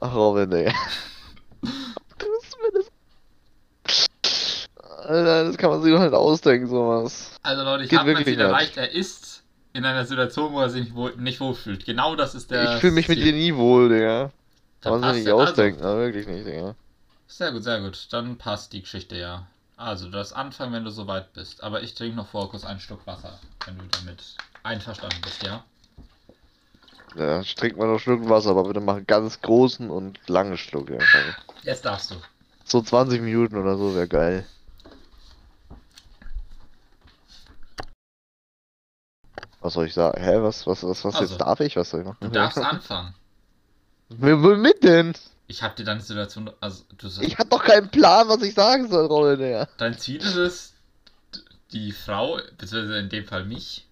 Ach 0.00 0.14
Robin, 0.14 0.50
Digga. 0.50 0.72
Du 2.18 2.26
bist 2.40 2.56
mir 2.62 2.78
das. 2.78 2.86
Alter, 5.04 5.44
das 5.44 5.56
kann 5.56 5.70
man 5.70 5.82
sich 5.82 5.92
doch 5.92 6.00
halt 6.00 6.14
ausdenken, 6.14 6.66
sowas. 6.68 7.32
Also 7.42 7.62
Leute, 7.62 7.84
ich 7.84 7.90
Geht 7.90 7.98
habe 8.00 8.08
wirklich 8.08 8.26
Ziel 8.26 8.36
nicht. 8.36 8.44
erreicht. 8.44 8.76
Er 8.76 8.90
ist 8.90 9.35
in 9.76 9.84
einer 9.84 10.04
Situation, 10.04 10.52
wo 10.52 10.60
er 10.60 10.70
sich 10.70 10.84
nicht, 10.84 10.94
wohl, 10.94 11.14
nicht 11.16 11.40
wohlfühlt. 11.40 11.84
Genau 11.84 12.16
das 12.16 12.34
ist 12.34 12.50
der 12.50 12.74
ich 12.74 12.80
fühle 12.80 12.92
mich 12.92 13.08
mit 13.08 13.18
Ziel. 13.18 13.32
dir 13.32 13.32
nie 13.32 13.54
wohl, 13.54 13.88
Digga. 13.88 14.30
Kann 14.80 15.00
man 15.00 15.14
sich 15.14 15.24
nicht. 15.24 15.32
Also, 15.32 15.42
ausdenken, 15.42 15.82
aber 15.82 15.98
wirklich 15.98 16.26
nicht, 16.26 16.46
Digga. 16.46 16.74
sehr 17.28 17.52
gut, 17.52 17.62
sehr 17.62 17.80
gut. 17.80 18.08
Dann 18.10 18.36
passt 18.36 18.72
die 18.72 18.80
Geschichte 18.80 19.16
ja. 19.16 19.46
Also, 19.76 20.06
du 20.06 20.12
darfst 20.12 20.34
anfangen, 20.34 20.72
wenn 20.72 20.84
du 20.84 20.90
soweit 20.90 21.32
bist. 21.34 21.62
Aber 21.62 21.82
ich 21.82 21.94
trinke 21.94 22.16
noch 22.16 22.28
vor 22.28 22.50
kurz 22.50 22.64
einen 22.64 22.80
Schluck 22.80 23.06
Wasser, 23.06 23.38
wenn 23.66 23.76
du 23.76 23.84
damit 23.84 24.22
einverstanden 24.62 25.20
bist, 25.22 25.42
ja? 25.42 25.62
Ja, 27.14 27.40
ich 27.40 27.54
trinke 27.54 27.78
mal 27.78 27.86
noch 27.86 27.98
Schluck 27.98 28.28
Wasser, 28.28 28.50
aber 28.50 28.64
bitte 28.64 28.80
mach 28.80 28.96
einen 28.96 29.06
ganz 29.06 29.40
großen 29.40 29.90
und 29.90 30.18
langen 30.26 30.56
Schluck, 30.56 30.90
ja. 30.90 30.98
Jetzt 31.62 31.84
darfst 31.84 32.10
du. 32.10 32.14
So 32.64 32.80
20 32.80 33.20
Minuten 33.20 33.56
oder 33.56 33.76
so 33.76 33.94
wäre 33.94 34.08
geil. 34.08 34.46
Was 39.66 39.72
soll 39.72 39.86
ich 39.86 39.94
sagen? 39.94 40.22
Hä, 40.22 40.36
was, 40.42 40.64
was, 40.68 40.84
was, 40.84 41.04
was 41.04 41.16
Also, 41.16 41.34
jetzt 41.34 41.40
darf 41.40 41.58
ich? 41.58 41.74
Was 41.74 41.90
soll 41.90 42.02
ich 42.02 42.06
machen? 42.06 42.18
Du 42.20 42.28
darfst 42.28 42.56
anfangen. 42.56 43.14
Womit 44.10 44.84
denn? 44.84 45.12
Ich 45.48 45.64
habe 45.64 45.74
dir 45.74 45.82
deine 45.82 46.00
Situation, 46.00 46.52
also 46.60 46.84
du 46.96 47.08
Ich 47.20 47.36
hab 47.36 47.50
doch 47.50 47.64
keinen 47.64 47.90
Plan, 47.90 48.28
was 48.28 48.42
ich 48.42 48.54
sagen 48.54 48.88
soll, 48.88 49.40
ja. 49.40 49.66
dein 49.78 49.98
Ziel 49.98 50.22
ist 50.22 50.36
es, 50.36 50.74
die 51.72 51.90
Frau, 51.90 52.38
beziehungsweise 52.56 52.98
in 52.98 53.08
dem 53.08 53.24
Fall 53.24 53.44
mich, 53.44 53.88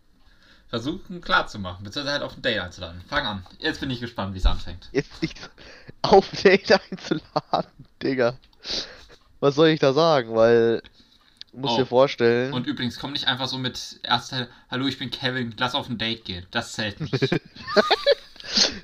versuchen 0.69 1.21
klarzumachen, 1.21 1.83
beziehungsweise 1.83 2.21
halt 2.21 2.23
auf 2.23 2.37
ein 2.37 2.43
Date 2.43 2.61
einzuladen. 2.61 3.03
Fang 3.09 3.27
an. 3.27 3.47
Jetzt 3.59 3.81
bin 3.81 3.91
ich 3.91 3.99
gespannt, 4.01 4.33
wie 4.35 4.39
es 4.39 4.47
anfängt. 4.47 4.89
Jetzt 4.93 5.23
nicht 5.23 5.39
auf 6.03 6.31
Date 6.41 6.71
einzuladen, 6.89 7.87
Digga. 8.01 8.39
Was 9.41 9.57
soll 9.57 9.69
ich 9.69 9.81
da 9.81 9.93
sagen? 9.93 10.37
Weil, 10.37 10.83
du 11.55 11.61
musst 11.61 11.75
Oh. 11.75 11.79
dir 11.79 11.87
vorstellen. 11.87 12.53
Und 12.53 12.67
übrigens, 12.67 12.99
komm 12.99 13.13
nicht 13.13 13.27
einfach 13.29 13.47
so 13.49 13.59
mit 13.59 14.01
erst 14.03 14.31
Teil, 14.31 14.49
hallo, 14.71 14.87
ich 14.87 14.99
bin 14.99 15.11
Kevin, 15.11 15.55
lass 15.59 15.75
auf 15.75 15.89
ein 15.89 15.99
Date 15.99 16.25
gehen. 16.25 16.47
Das 16.51 16.73
zählt 16.73 17.01
nicht. 17.01 17.41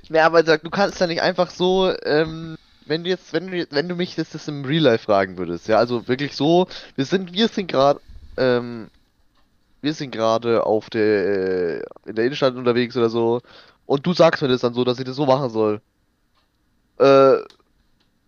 Ne, 0.09 0.23
aber 0.25 0.43
sag, 0.45 0.63
du 0.63 0.71
kannst 0.71 1.01
ja 1.01 1.07
nicht 1.07 1.21
einfach 1.23 1.51
so, 1.51 1.95
ähm, 2.05 2.57
wenn 2.87 3.05
du 3.05 3.11
jetzt, 3.11 3.33
wenn 3.33 3.49
du, 3.51 3.67
wenn 3.71 3.89
du 3.89 3.95
mich 3.95 4.17
das, 4.17 4.31
das 4.31 4.49
im 4.49 4.65
Real 4.65 4.83
Life 4.83 5.05
fragen 5.05 5.39
würdest, 5.39 5.69
ja, 5.69 5.77
also 5.77 6.09
wirklich 6.09 6.35
so, 6.35 6.67
wir 6.97 7.05
sind, 7.05 7.33
wir 7.35 7.47
sind 7.47 7.71
gerade, 7.71 8.01
ähm, 8.37 8.89
wir 9.83 9.95
sind 9.95 10.11
gerade 10.11 10.65
auf 10.67 10.91
der, 10.91 11.79
äh, 11.79 11.83
in 12.07 12.17
der 12.17 12.25
Innenstadt 12.25 12.55
unterwegs 12.57 12.97
oder 12.97 13.11
so, 13.11 13.43
und 13.87 14.05
du 14.07 14.13
sagst 14.15 14.43
mir 14.43 14.49
das 14.49 14.63
dann 14.63 14.75
so, 14.75 14.83
dass 14.83 14.99
ich 14.99 15.05
das 15.05 15.15
so 15.17 15.27
machen 15.27 15.51
soll. 15.51 15.81
Äh, 16.99 17.37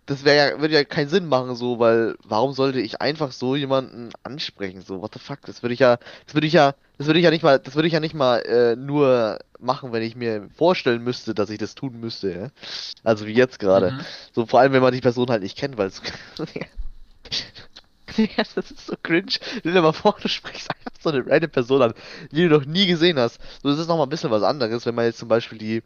das 0.07 0.25
wäre 0.25 0.37
ja, 0.37 0.61
würde 0.61 0.75
ja 0.75 0.85
keinen 0.85 1.09
Sinn 1.09 1.27
machen, 1.27 1.55
so, 1.55 1.79
weil 1.79 2.17
warum 2.25 2.53
sollte 2.53 2.81
ich 2.81 3.01
einfach 3.01 3.33
so 3.33 3.55
jemanden 3.55 4.11
ansprechen, 4.25 4.83
so, 4.83 5.01
what 5.01 5.13
the 5.15 5.21
fuck, 5.21 5.41
das 5.47 5.63
würde 5.63 5.75
ich 5.75 5.81
ja, 5.81 5.99
das 6.27 6.35
würde 6.35 6.47
ich 6.47 6.53
ja, 6.53 6.75
das 6.99 7.07
würde 7.07 7.21
ich 7.21 7.25
ja 7.25 7.31
nicht 7.31 7.45
mal, 7.45 7.59
das 7.59 7.75
würde 7.75 7.87
ich 7.87 7.95
ja 7.95 8.01
nicht 8.01 8.15
mal 8.15 8.39
äh, 8.41 8.77
nur 8.77 9.39
machen, 9.61 9.93
wenn 9.93 10.03
ich 10.03 10.17
mir 10.17 10.49
vorstellen 10.57 11.03
müsste, 11.03 11.35
dass 11.35 11.51
ich 11.51 11.59
das 11.59 11.75
tun 11.75 12.01
müsste, 12.01 12.33
ja. 12.33 12.49
Also 13.05 13.27
wie 13.27 13.33
jetzt 13.33 13.59
gerade. 13.59 13.93
Mhm. 13.93 14.01
So 14.33 14.47
vor 14.47 14.61
allem, 14.61 14.73
wenn 14.73 14.83
man 14.83 14.93
die 14.93 15.01
Person 15.01 15.31
halt 15.31 15.43
nicht 15.43 15.57
kennt, 15.57 15.79
weil 15.79 15.89
es. 15.89 16.03
Ja, 18.17 18.45
das 18.55 18.71
ist 18.71 18.87
so 18.87 18.95
cringe. 19.03 19.31
Stell 19.31 19.73
dir 19.73 19.83
mal 19.83 19.93
vor, 19.93 20.17
du 20.21 20.29
sprichst 20.29 20.71
einfach 20.71 21.01
so 21.01 21.11
eine 21.11 21.27
random 21.27 21.51
Person 21.51 21.83
an, 21.83 21.95
die 22.31 22.49
du 22.49 22.49
noch 22.49 22.65
nie 22.65 22.87
gesehen 22.87 23.19
hast. 23.19 23.41
So, 23.63 23.71
das 23.71 23.79
ist 23.79 23.89
noch 23.89 23.97
mal 23.97 24.05
ein 24.05 24.09
bisschen 24.09 24.31
was 24.31 24.43
anderes, 24.43 24.87
wenn 24.87 24.95
man 24.95 25.07
jetzt 25.07 25.19
zum 25.19 25.29
Beispiel 25.29 25.59
die, 25.59 25.83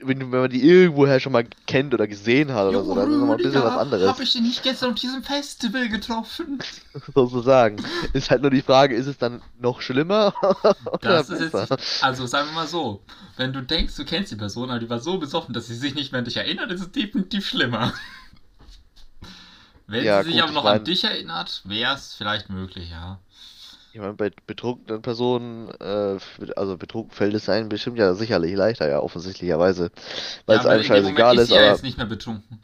wenn, 0.00 0.32
wenn 0.32 0.40
man 0.40 0.50
die 0.50 0.62
irgendwoher 0.66 1.20
schon 1.20 1.32
mal 1.32 1.46
kennt 1.66 1.94
oder 1.94 2.06
gesehen 2.06 2.52
hat 2.52 2.68
oder 2.68 2.84
so, 2.84 2.94
dann 2.94 3.12
ist 3.12 3.18
noch 3.18 3.26
mal 3.26 3.36
ein 3.36 3.42
bisschen 3.42 3.62
was 3.62 3.76
anderes. 3.76 4.08
Hab 4.08 4.20
ich 4.20 4.32
den 4.32 4.42
nicht 4.42 4.62
gestern 4.62 4.90
auf 4.90 4.96
diesem 4.96 5.22
Festival 5.22 5.88
getroffen? 5.88 6.58
sozusagen. 7.14 7.76
Ist 8.12 8.30
halt 8.30 8.42
nur 8.42 8.50
die 8.50 8.62
Frage, 8.62 8.94
ist 8.94 9.06
es 9.06 9.18
dann 9.18 9.42
noch 9.60 9.80
schlimmer 9.80 10.34
oder 10.86 10.98
Das 11.00 11.30
ist 11.30 11.40
jetzt, 11.40 12.02
also 12.02 12.26
sagen 12.26 12.48
wir 12.48 12.54
mal 12.54 12.66
so, 12.66 13.02
wenn 13.36 13.52
du 13.52 13.62
denkst, 13.62 13.94
du 13.96 14.04
kennst 14.04 14.32
die 14.32 14.36
Person, 14.36 14.70
aber 14.70 14.80
die 14.80 14.90
war 14.90 15.00
so 15.00 15.18
besoffen, 15.18 15.54
dass 15.54 15.66
sie 15.66 15.76
sich 15.76 15.94
nicht 15.94 16.12
mehr 16.12 16.20
an 16.20 16.24
dich 16.24 16.36
erinnert, 16.36 16.72
ist 16.72 16.80
es 16.80 16.90
definitiv 16.90 17.46
schlimmer. 17.46 17.92
Wenn 19.88 20.04
Ja, 20.04 20.22
sie 20.22 20.30
sich 20.30 20.34
gut, 20.34 20.42
aber 20.42 20.52
noch 20.52 20.64
an 20.66 20.84
dich 20.84 21.04
erinnert, 21.04 21.62
wäre 21.64 21.94
es 21.94 22.14
vielleicht 22.14 22.50
möglich, 22.50 22.90
ja. 22.90 23.18
Ich 23.94 24.00
meine, 24.00 24.12
bei 24.12 24.30
betrunkenen 24.46 25.00
Personen, 25.00 25.70
äh, 25.80 26.18
also 26.56 26.76
betrunken 26.76 27.10
fällt 27.10 27.34
es 27.34 27.48
einem 27.48 27.70
bestimmt 27.70 27.98
ja 27.98 28.14
sicherlich 28.14 28.54
leichter, 28.54 28.88
ja, 28.88 29.00
offensichtlicherweise. 29.00 29.90
Weil 30.46 30.56
ja, 30.56 30.62
es 30.62 30.66
einem 30.66 30.84
scheißegal 30.84 31.36
ist 31.36 31.42
ist, 31.42 31.48
sie 31.48 31.54
ja 31.54 31.60
aber. 31.62 31.70
jetzt 31.72 31.82
nicht 31.82 31.96
mehr 31.96 32.06
betrunken. 32.06 32.60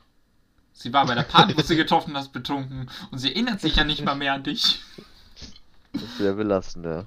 Sie 0.75 0.93
war 0.93 1.07
bei 1.07 1.15
der 1.15 1.23
Party, 1.23 1.57
wo 1.57 1.63
sie 1.63 1.77
getroffen 1.77 2.15
hast, 2.17 2.33
betrunken 2.33 2.91
und 3.11 3.19
sie 3.19 3.31
erinnert 3.33 3.61
sich 3.61 3.77
ja 3.77 3.85
nicht 3.85 4.05
mal 4.05 4.15
mehr 4.15 4.35
an 4.35 4.43
dich. 4.43 4.81
Das 5.95 6.03
ist 6.03 6.19
sehr 6.19 6.35
belastend, 6.35 6.85
ja. 6.85 7.07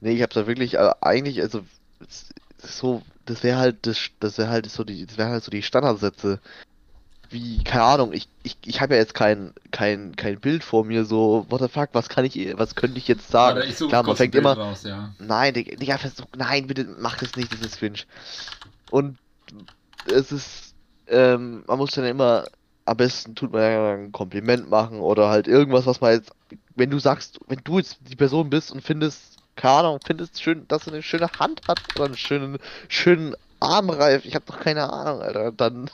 Nee, 0.00 0.12
ich 0.14 0.22
hab's 0.22 0.34
da 0.34 0.46
wirklich, 0.46 0.74
äh, 0.74 0.90
eigentlich, 1.00 1.40
also, 1.40 1.64
so, 2.58 3.02
das 3.24 3.42
wäre 3.42 3.58
halt, 3.58 3.86
das, 3.86 4.10
das 4.20 4.38
wäre 4.38 4.48
halt 4.50 4.70
so 4.70 4.84
die, 4.84 5.06
das 5.06 5.18
wären 5.18 5.30
halt 5.30 5.44
so 5.44 5.50
die 5.50 5.62
Standardsätze. 5.62 6.40
Wie, 7.30 7.64
keine 7.64 7.84
Ahnung, 7.84 8.12
ich, 8.12 8.28
ich, 8.42 8.56
ich 8.64 8.80
habe 8.80 8.94
ja 8.94 9.00
jetzt 9.00 9.14
kein, 9.14 9.52
kein, 9.70 10.14
kein 10.16 10.38
Bild 10.38 10.62
vor 10.62 10.84
mir, 10.84 11.04
so, 11.04 11.46
what 11.48 11.60
the 11.60 11.68
fuck, 11.68 11.88
was 11.92 12.08
kann 12.08 12.24
ich, 12.24 12.36
was 12.56 12.74
könnte 12.74 12.98
ich 12.98 13.08
jetzt 13.08 13.30
sagen? 13.30 13.58
Oder 13.58 13.66
ich 13.66 13.76
suche 13.76 13.90
Klar, 13.90 14.02
man 14.04 14.16
fängt 14.16 14.34
immer, 14.34 14.56
raus, 14.56 14.84
ja. 14.84 15.12
Nein, 15.18 15.54
Digga, 15.54 15.98
versuch, 15.98 16.26
nein, 16.36 16.66
bitte 16.66 16.84
mach 16.98 17.16
das 17.16 17.36
nicht, 17.36 17.52
das 17.52 17.60
ist 17.60 17.76
Finch. 17.76 18.06
Und 18.90 19.18
es 20.06 20.30
ist, 20.32 20.74
ähm, 21.08 21.64
man 21.66 21.78
muss 21.78 21.92
dann 21.92 22.04
immer, 22.04 22.44
am 22.84 22.96
besten 22.96 23.34
tut 23.34 23.52
man 23.52 23.62
ja 23.62 23.94
ein 23.94 24.12
Kompliment 24.12 24.70
machen 24.70 25.00
oder 25.00 25.28
halt 25.28 25.48
irgendwas, 25.48 25.86
was 25.86 26.00
man 26.00 26.12
jetzt, 26.12 26.32
wenn 26.76 26.90
du 26.90 26.98
sagst, 26.98 27.40
wenn 27.48 27.60
du 27.64 27.78
jetzt 27.78 27.98
die 28.00 28.16
Person 28.16 28.50
bist 28.50 28.70
und 28.70 28.82
findest, 28.82 29.36
keine 29.56 29.78
Ahnung, 29.78 29.98
findest 30.04 30.40
schön, 30.40 30.66
dass 30.68 30.84
sie 30.84 30.92
eine 30.92 31.02
schöne 31.02 31.28
Hand 31.38 31.62
hat 31.66 31.80
oder 31.96 32.04
einen 32.04 32.16
schönen, 32.16 32.58
schönen 32.88 33.34
Armreif, 33.58 34.24
ich 34.24 34.34
hab 34.34 34.46
doch 34.46 34.60
keine 34.60 34.92
Ahnung, 34.92 35.22
Alter, 35.22 35.50
dann 35.50 35.90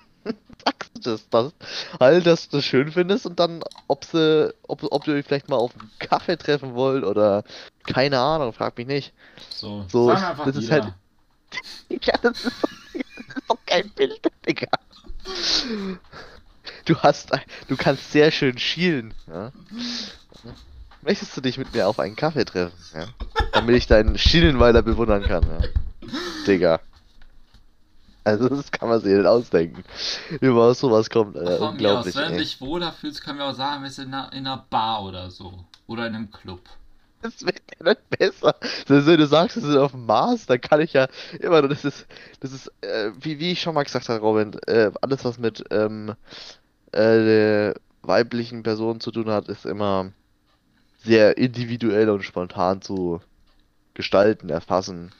sagst 0.64 0.90
du 0.96 1.00
das, 1.10 1.28
das, 1.30 1.52
halt, 2.00 2.26
dass 2.26 2.48
du 2.48 2.58
das 2.58 2.64
schön 2.64 2.90
findest 2.92 3.26
und 3.26 3.38
dann, 3.40 3.62
ob 3.88 4.04
sie, 4.04 4.52
ob, 4.68 4.82
ob 4.90 5.06
ihr 5.06 5.14
euch 5.14 5.24
vielleicht 5.26 5.48
mal 5.48 5.56
auf 5.56 5.74
einen 5.74 5.90
Kaffee 5.98 6.36
treffen 6.36 6.74
wollt 6.74 7.04
oder, 7.04 7.44
keine 7.86 8.18
Ahnung, 8.20 8.52
frag 8.52 8.76
mich 8.78 8.86
nicht. 8.86 9.12
So, 9.50 9.84
So, 9.88 10.08
sag 10.08 10.30
einfach 10.30 10.44
das 10.46 10.56
ist 10.56 10.70
halt- 10.70 10.84
Ja, 11.90 12.14
das 12.22 12.44
ist, 12.44 12.62
doch, 12.62 12.70
das 13.26 13.36
ist 13.36 13.50
doch 13.50 13.58
kein 13.66 13.90
Bild, 13.90 14.20
Digga. 14.48 14.66
Du 16.84 16.96
hast, 16.98 17.30
du 17.68 17.76
kannst 17.76 18.12
sehr 18.12 18.30
schön 18.30 18.58
schielen, 18.58 19.14
ja. 19.28 19.52
Möchtest 21.02 21.36
du 21.36 21.40
dich 21.40 21.58
mit 21.58 21.74
mir 21.74 21.88
auf 21.88 21.98
einen 21.98 22.16
Kaffee 22.16 22.44
treffen, 22.44 22.72
ja? 22.94 23.06
Damit 23.52 23.76
ich 23.76 23.86
deinen 23.86 24.16
Schielen 24.18 24.58
weiter 24.60 24.82
bewundern 24.82 25.22
kann, 25.24 25.42
ja. 25.42 25.60
Digga. 26.46 26.80
Also 28.24 28.48
das 28.48 28.70
kann 28.70 28.88
man 28.88 29.00
sich 29.00 29.12
nicht 29.12 29.26
ausdenken. 29.26 29.84
Was 30.40 30.78
sowas 30.78 31.10
kommt, 31.10 31.36
Alter. 31.36 31.58
Von 31.58 31.76
mir 31.76 31.98
aus, 31.98 32.06
Unglaublich, 32.06 32.16
wenn 32.16 32.32
du 32.32 32.38
dich 32.38 32.60
wohler 32.60 32.92
fühlst, 32.92 33.22
können 33.22 33.38
wir 33.38 33.46
auch 33.46 33.54
sagen, 33.54 33.82
wir 33.82 33.90
sind 33.90 34.08
in 34.08 34.14
einer, 34.14 34.32
in 34.32 34.46
einer 34.46 34.64
Bar 34.70 35.04
oder 35.04 35.30
so. 35.30 35.64
Oder 35.86 36.06
in 36.06 36.14
einem 36.14 36.30
Club. 36.30 36.60
Das 37.22 37.44
wird 37.44 37.60
ja 37.78 37.88
nicht 37.88 38.10
besser. 38.10 38.54
So, 38.86 39.06
wenn 39.06 39.18
du 39.18 39.26
sagst, 39.26 39.56
wir 39.56 39.62
sind 39.62 39.78
auf 39.78 39.92
dem 39.92 40.06
Mars, 40.06 40.46
dann 40.46 40.60
kann 40.60 40.80
ich 40.80 40.92
ja 40.92 41.06
immer 41.40 41.60
nur, 41.60 41.68
das 41.68 41.84
ist, 41.84 42.06
das 42.40 42.52
ist, 42.52 42.72
äh, 42.80 43.12
wie, 43.20 43.38
wie 43.38 43.52
ich 43.52 43.60
schon 43.60 43.74
mal 43.74 43.84
gesagt 43.84 44.08
habe, 44.08 44.20
Robin, 44.20 44.52
äh, 44.66 44.90
alles 45.00 45.24
was 45.24 45.38
mit 45.38 45.64
ähm, 45.70 46.14
äh, 46.90 47.24
der 47.24 47.74
weiblichen 48.02 48.64
Person 48.64 49.00
zu 49.00 49.12
tun 49.12 49.30
hat, 49.30 49.48
ist 49.48 49.66
immer 49.66 50.12
sehr 51.04 51.38
individuell 51.38 52.10
und 52.10 52.22
spontan 52.22 52.82
zu 52.82 53.20
gestalten, 53.94 54.48
erfassen. 54.48 55.12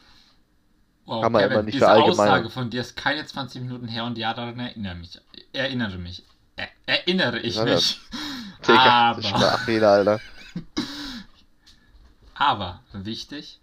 Wow, 1.04 1.22
Kann 1.22 1.32
man 1.32 1.42
Kevin, 1.42 1.52
immer 1.54 1.62
nicht 1.64 1.74
diese 1.74 1.84
verallgemeinern. 1.86 2.34
Aussage 2.34 2.50
von 2.50 2.70
dir 2.70 2.80
ist 2.80 2.96
keine 2.96 3.24
20 3.26 3.62
Minuten 3.62 3.88
her 3.88 4.04
und 4.04 4.16
ja, 4.18 4.32
daran 4.34 4.58
erinnere 4.60 4.94
mich. 4.94 5.20
Erinnere 5.52 5.98
mich. 5.98 6.22
Er, 6.56 6.68
erinnere 6.86 7.40
ich 7.40 7.56
Ja, 7.56 7.64
mich. 7.64 8.00
Digga, 8.66 9.12
ist 9.12 9.26
Aber, 9.26 9.28
Sprachfehler, 9.28 9.90
Alter. 9.90 10.20
aber, 12.34 12.80
wichtig, 12.92 13.58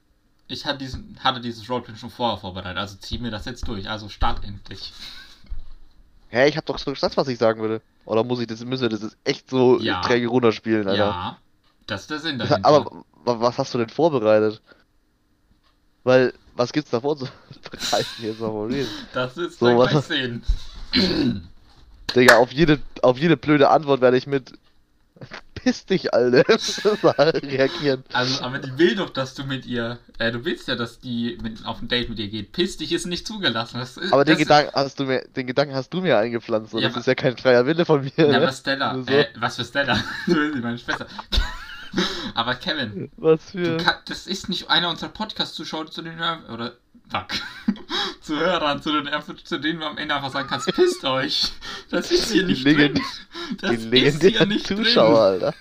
ich 0.47 0.65
hatte, 0.65 0.79
diesen, 0.79 1.17
hatte 1.23 1.39
dieses 1.41 1.69
Roleplay 1.69 1.95
schon 1.95 2.09
vorher 2.09 2.37
vorbereitet, 2.37 2.77
also 2.77 2.97
zieh 2.97 3.19
mir 3.19 3.31
das 3.31 3.45
jetzt 3.45 3.67
durch. 3.67 3.89
Also 3.89 4.09
start 4.09 4.43
endlich. 4.43 4.91
Hä, 6.29 6.47
ich 6.47 6.57
hab 6.57 6.65
doch 6.65 6.77
so 6.77 6.91
gesagt, 6.91 7.17
was 7.17 7.27
ich 7.27 7.37
sagen 7.37 7.61
würde. 7.61 7.81
Oder 8.05 8.23
muss 8.23 8.39
ich 8.39 8.47
das, 8.47 8.63
müssen 8.63 8.83
wir 8.83 8.89
das 8.89 9.01
jetzt 9.01 9.17
echt 9.23 9.49
so 9.49 9.79
Ja. 9.79 10.01
träge 10.01 10.27
runterspielen, 10.27 10.87
Alter? 10.87 11.03
Ja, 11.05 11.37
das 11.87 12.01
ist 12.01 12.09
der 12.11 12.19
Sinn 12.19 12.39
dahinter. 12.39 12.67
Aber 12.67 13.03
wa- 13.25 13.39
was 13.39 13.57
hast 13.57 13.73
du 13.73 13.77
denn 13.79 13.89
vorbereitet? 13.89 14.61
Weil, 16.03 16.33
was 16.59 16.73
gibt's 16.73 16.91
da 16.91 16.99
vorzubereiten 16.99 18.05
jetzt 18.19 18.39
mal 18.41 18.85
das 19.13 19.37
ist 19.37 19.59
So, 19.59 19.77
was- 19.77 20.07
sehen. 20.07 20.43
Digga, 22.15 22.37
auf 22.37 22.51
jede, 22.51 22.79
auf 23.01 23.17
jede 23.17 23.37
blöde 23.37 23.69
Antwort 23.69 24.01
werde 24.01 24.17
ich 24.17 24.27
mit 24.27 24.53
Piss 25.53 25.85
dich, 25.85 26.13
Alter, 26.13 26.43
reagieren. 27.43 28.03
Also, 28.13 28.41
aber 28.43 28.59
die 28.59 28.77
will 28.77 28.95
doch, 28.95 29.09
dass 29.09 29.35
du 29.35 29.43
mit 29.43 29.65
ihr. 29.65 29.99
Äh, 30.17 30.31
du 30.31 30.45
willst 30.45 30.69
ja, 30.69 30.75
dass 30.75 30.99
die 31.01 31.37
mit, 31.43 31.65
auf 31.65 31.81
ein 31.81 31.89
Date 31.89 32.09
mit 32.09 32.17
ihr 32.19 32.29
geht. 32.29 32.53
Piss 32.53 32.77
dich 32.77 32.93
ist 32.93 33.05
nicht 33.05 33.27
zugelassen. 33.27 33.77
Das 33.79 33.97
Aber 34.11 34.23
den 34.23 34.35
das 34.35 34.39
Gedanken 34.39 34.71
hast 34.73 34.99
du 34.99 35.03
mir, 35.03 35.25
den 35.35 35.47
Gedanken 35.47 35.75
hast 35.75 35.93
du 35.93 35.99
mir 35.99 36.17
eingepflanzt 36.17 36.73
Ja, 36.73 36.87
das 36.87 36.97
ist 36.97 37.07
ja 37.07 37.15
kein 37.15 37.35
freier 37.35 37.65
Wille 37.65 37.83
von 37.83 38.01
mir. 38.01 38.11
Ja, 38.15 38.27
ne? 38.27 38.37
aber 38.37 38.51
Stella. 38.53 38.95
So. 39.03 39.11
Äh, 39.11 39.27
was 39.37 39.57
für 39.57 39.65
Stella? 39.65 40.01
Meine 40.27 40.77
Schwester. 40.77 41.07
Aber 42.35 42.55
Kevin, 42.55 43.11
Was 43.17 43.51
für. 43.51 43.77
kann, 43.77 43.95
das 44.05 44.27
ist 44.27 44.49
nicht 44.49 44.69
einer 44.69 44.89
unserer 44.89 45.09
Podcast-Zuschauer, 45.09 45.89
zu 45.91 46.01
denen 46.01 46.17
wir. 46.19 46.43
Oder. 46.51 46.73
Fuck. 47.11 47.27
zu 48.21 48.37
Hörern, 48.39 48.81
zu 48.83 48.91
denen, 48.91 49.09
zu 49.43 49.59
denen 49.59 49.79
wir 49.79 49.87
am 49.87 49.97
Ende 49.97 50.13
einfach 50.15 50.31
sagen 50.31 50.47
kannst: 50.47 50.67
Pisst 50.75 51.03
euch. 51.05 51.51
Das 51.89 52.11
ist 52.11 52.31
hier 52.31 52.45
nicht 52.45 52.63
legend- 52.63 52.99
drin. 52.99 53.03
Das 53.61 53.71
ist 53.71 54.21
hier 54.21 54.45
nicht 54.45 54.67
Zuschauer, 54.67 55.37
drin. 55.39 55.43
Alter. 55.45 55.53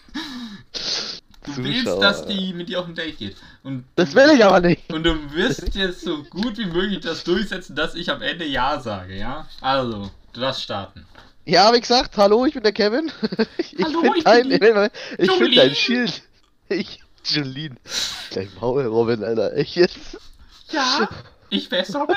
Du 1.46 1.52
Zuschauer, 1.54 1.64
willst, 1.64 2.02
dass 2.02 2.26
die 2.26 2.52
mit 2.52 2.68
dir 2.68 2.80
auf 2.80 2.86
ein 2.88 2.94
Date 2.94 3.16
geht. 3.18 3.36
Und 3.62 3.84
Das 3.96 4.14
will 4.14 4.30
ich 4.34 4.44
aber 4.44 4.60
nicht. 4.60 4.92
Und 4.92 5.04
du 5.04 5.16
wirst 5.32 5.74
jetzt 5.74 6.02
so 6.02 6.22
gut 6.24 6.58
wie 6.58 6.66
möglich 6.66 7.00
das 7.00 7.24
durchsetzen, 7.24 7.74
dass 7.74 7.94
ich 7.94 8.10
am 8.10 8.20
Ende 8.20 8.44
Ja 8.44 8.78
sage, 8.80 9.16
ja? 9.16 9.46
Also, 9.62 10.10
du 10.34 10.40
darfst 10.40 10.62
starten. 10.62 11.06
Ja, 11.48 11.72
ich 11.72 11.80
gesagt, 11.80 12.14
hallo, 12.18 12.44
ich 12.44 12.52
bin 12.52 12.62
der 12.62 12.72
Kevin. 12.72 13.10
Ich 13.56 13.82
Hallo, 13.82 14.12
ich 14.14 14.24
dein, 14.24 14.48
bin 14.50 14.60
ich 15.18 15.30
find 15.30 15.40
Jolene. 15.40 15.56
dein 15.56 15.74
Schild. 15.74 16.22
Ich, 16.68 17.00
Jolene. 17.24 17.76
Gleich 18.30 18.48
Maul, 18.60 18.84
Robin, 18.84 19.24
Alter. 19.24 19.56
Ich 19.56 19.74
jetzt. 19.76 20.18
Ja, 20.70 21.08
ich 21.48 21.70
wär's 21.70 21.94
Robin. 21.94 22.16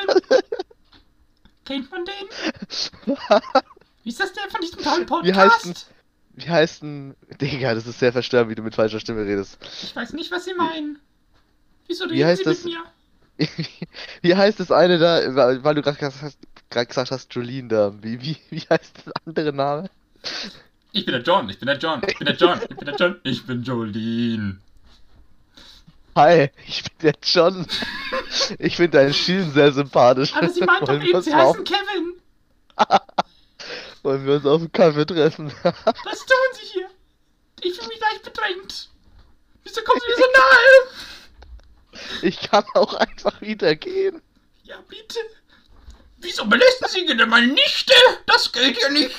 Kennt 1.65 1.89
man 1.91 2.03
den? 2.03 3.15
Wie 4.03 4.09
ist 4.09 4.19
das 4.19 4.33
denn 4.33 4.49
von 4.49 4.59
diesem 4.59 4.83
tollen 4.83 5.05
Podcast? 5.05 5.25
Wie 5.33 5.33
heißt 5.39 5.65
denn- 5.65 5.75
Wie 6.35 6.49
heißt 6.49 6.81
denn. 6.81 7.15
Digga, 7.39 7.73
das 7.73 7.87
ist 7.87 7.99
sehr 7.99 8.11
verstörend, 8.11 8.49
wie 8.49 8.55
du 8.55 8.63
mit 8.63 8.75
falscher 8.75 8.99
Stimme 8.99 9.25
redest. 9.25 9.57
Ich 9.83 9.95
weiß 9.95 10.11
nicht, 10.13 10.29
was 10.31 10.43
Sie 10.43 10.53
meinen. 10.55 10.99
Wieso 11.87 12.05
Wie 12.09 12.15
reden 12.21 12.25
heißt 12.27 12.39
Sie 12.39 12.43
das? 12.49 12.63
mit 12.65 12.73
mir? 12.73 13.47
Wie 14.21 14.35
heißt 14.35 14.59
das 14.59 14.71
eine 14.71 14.97
da, 14.99 15.35
weil 15.35 15.63
weil 15.63 15.75
du 15.75 15.81
gerade 15.81 15.97
gesagt 15.97 16.21
hast, 16.21 16.37
grad 16.71 16.89
gesagt 16.89 17.11
hast, 17.11 17.33
Jolene 17.35 17.67
da. 17.67 17.93
Wie, 18.01 18.19
wie, 18.21 18.37
wie 18.49 18.61
heißt 18.61 18.93
das 19.05 19.13
andere 19.25 19.53
Name? 19.53 19.89
Ich 20.93 21.05
bin 21.05 21.13
der 21.13 21.21
John, 21.21 21.49
ich 21.49 21.59
bin 21.59 21.67
der 21.67 21.77
John, 21.77 22.01
ich 22.07 22.17
bin 22.17 22.25
der 22.25 22.35
John, 22.35 22.59
ich 22.61 22.75
bin 22.75 22.85
der 22.85 22.95
John, 22.95 23.19
ich 23.23 23.45
bin 23.45 23.63
Jolene. 23.63 24.57
Hi, 26.15 26.49
ich 26.67 26.83
bin 26.83 26.93
der 27.01 27.15
John. 27.23 27.65
Ich 28.59 28.75
finde 28.75 28.97
deinen 28.97 29.13
Schielen 29.13 29.53
sehr 29.53 29.71
sympathisch. 29.71 30.33
Aber 30.35 30.49
Sie 30.49 30.61
meint 30.61 30.81
doch 30.81 31.01
eben, 31.01 31.21
Sie 31.21 31.33
heißen 31.33 31.63
Kevin. 31.63 32.19
Wollen 34.03 34.25
wir 34.25 34.35
uns 34.35 34.45
auf 34.45 34.59
einen 34.59 34.71
Kaffee 34.71 35.05
treffen? 35.05 35.53
Was 35.63 36.25
tun 36.25 36.37
Sie 36.53 36.65
hier? 36.65 36.89
Ich 37.61 37.75
fühle 37.75 37.87
mich 37.87 37.99
leicht 38.01 38.23
bedrängt. 38.23 38.89
Wieso 39.63 39.81
kommen 39.83 40.01
Sie 40.01 40.07
mir 40.07 40.15
so 40.17 40.25
nahe? 40.33 42.21
Ich 42.23 42.41
kann 42.41 42.65
auch 42.73 42.93
einfach 42.95 43.39
wieder 43.41 43.75
gehen. 43.75 44.21
Ja, 44.63 44.77
bitte. 44.87 45.19
Wieso 46.21 46.45
belästigen 46.45 47.07
Sie 47.07 47.17
denn 47.17 47.29
meine 47.29 47.47
Nichte? 47.47 47.93
Das 48.27 48.51
geht 48.51 48.79
ja 48.81 48.89
nicht. 48.89 49.15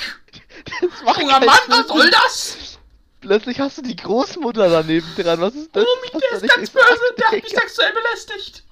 Das 0.81 1.19
Junger 1.21 1.41
Mann, 1.41 1.59
was 1.69 1.89
soll 1.89 2.11
das? 2.11 2.79
Plötzlich 3.21 3.61
hast 3.61 3.79
du 3.79 3.83
die 3.83 3.97
Großmutter 3.97 4.69
daneben 4.69 5.07
dran. 5.17 5.41
Was 5.41 5.55
ist 5.55 5.75
das? 5.75 5.85
Was 6.13 6.21
der 6.21 6.31
ist 6.33 6.43
ich 6.45 6.51
ganz 6.51 6.71
böse, 6.71 7.15
der 7.19 7.27
hat 7.29 7.43
mich 7.43 7.49
sexuell 7.53 7.93
belästigt. 7.93 8.65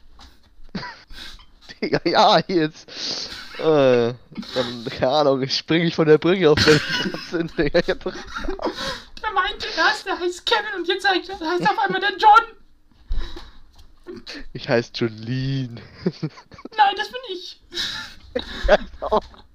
Digga, 1.83 2.01
ja, 2.05 2.41
jetzt. 2.47 3.31
Äh, 3.59 4.15
dann, 4.55 4.87
keine 4.99 5.13
Ahnung, 5.13 5.49
springe 5.49 5.87
ich 5.87 5.95
von 5.95 6.07
der 6.07 6.19
Brücke 6.19 6.51
auf 6.51 6.59
wenn 6.67 6.77
ich 6.77 7.11
dran 7.11 7.21
sind, 7.31 7.59
Digga. 7.59 7.79
Ich 7.81 7.89
hab 7.91 8.01
doch- 8.05 8.13
Der 9.23 9.31
meinte 9.33 9.67
erst, 9.77 10.07
der 10.07 10.19
heißt 10.19 10.47
Kevin 10.47 10.75
und 10.77 10.89
jetzt 10.89 11.05
er, 11.05 11.13
heißt 11.13 11.69
auf 11.69 11.79
einmal 11.79 12.01
der 12.01 12.17
John. 12.17 12.57
Ich 14.53 14.69
heiße 14.69 14.93
Jolene. 14.95 15.81
Nein, 16.21 16.95
das 16.97 17.09
bin 17.09 17.21
ich. 17.33 17.61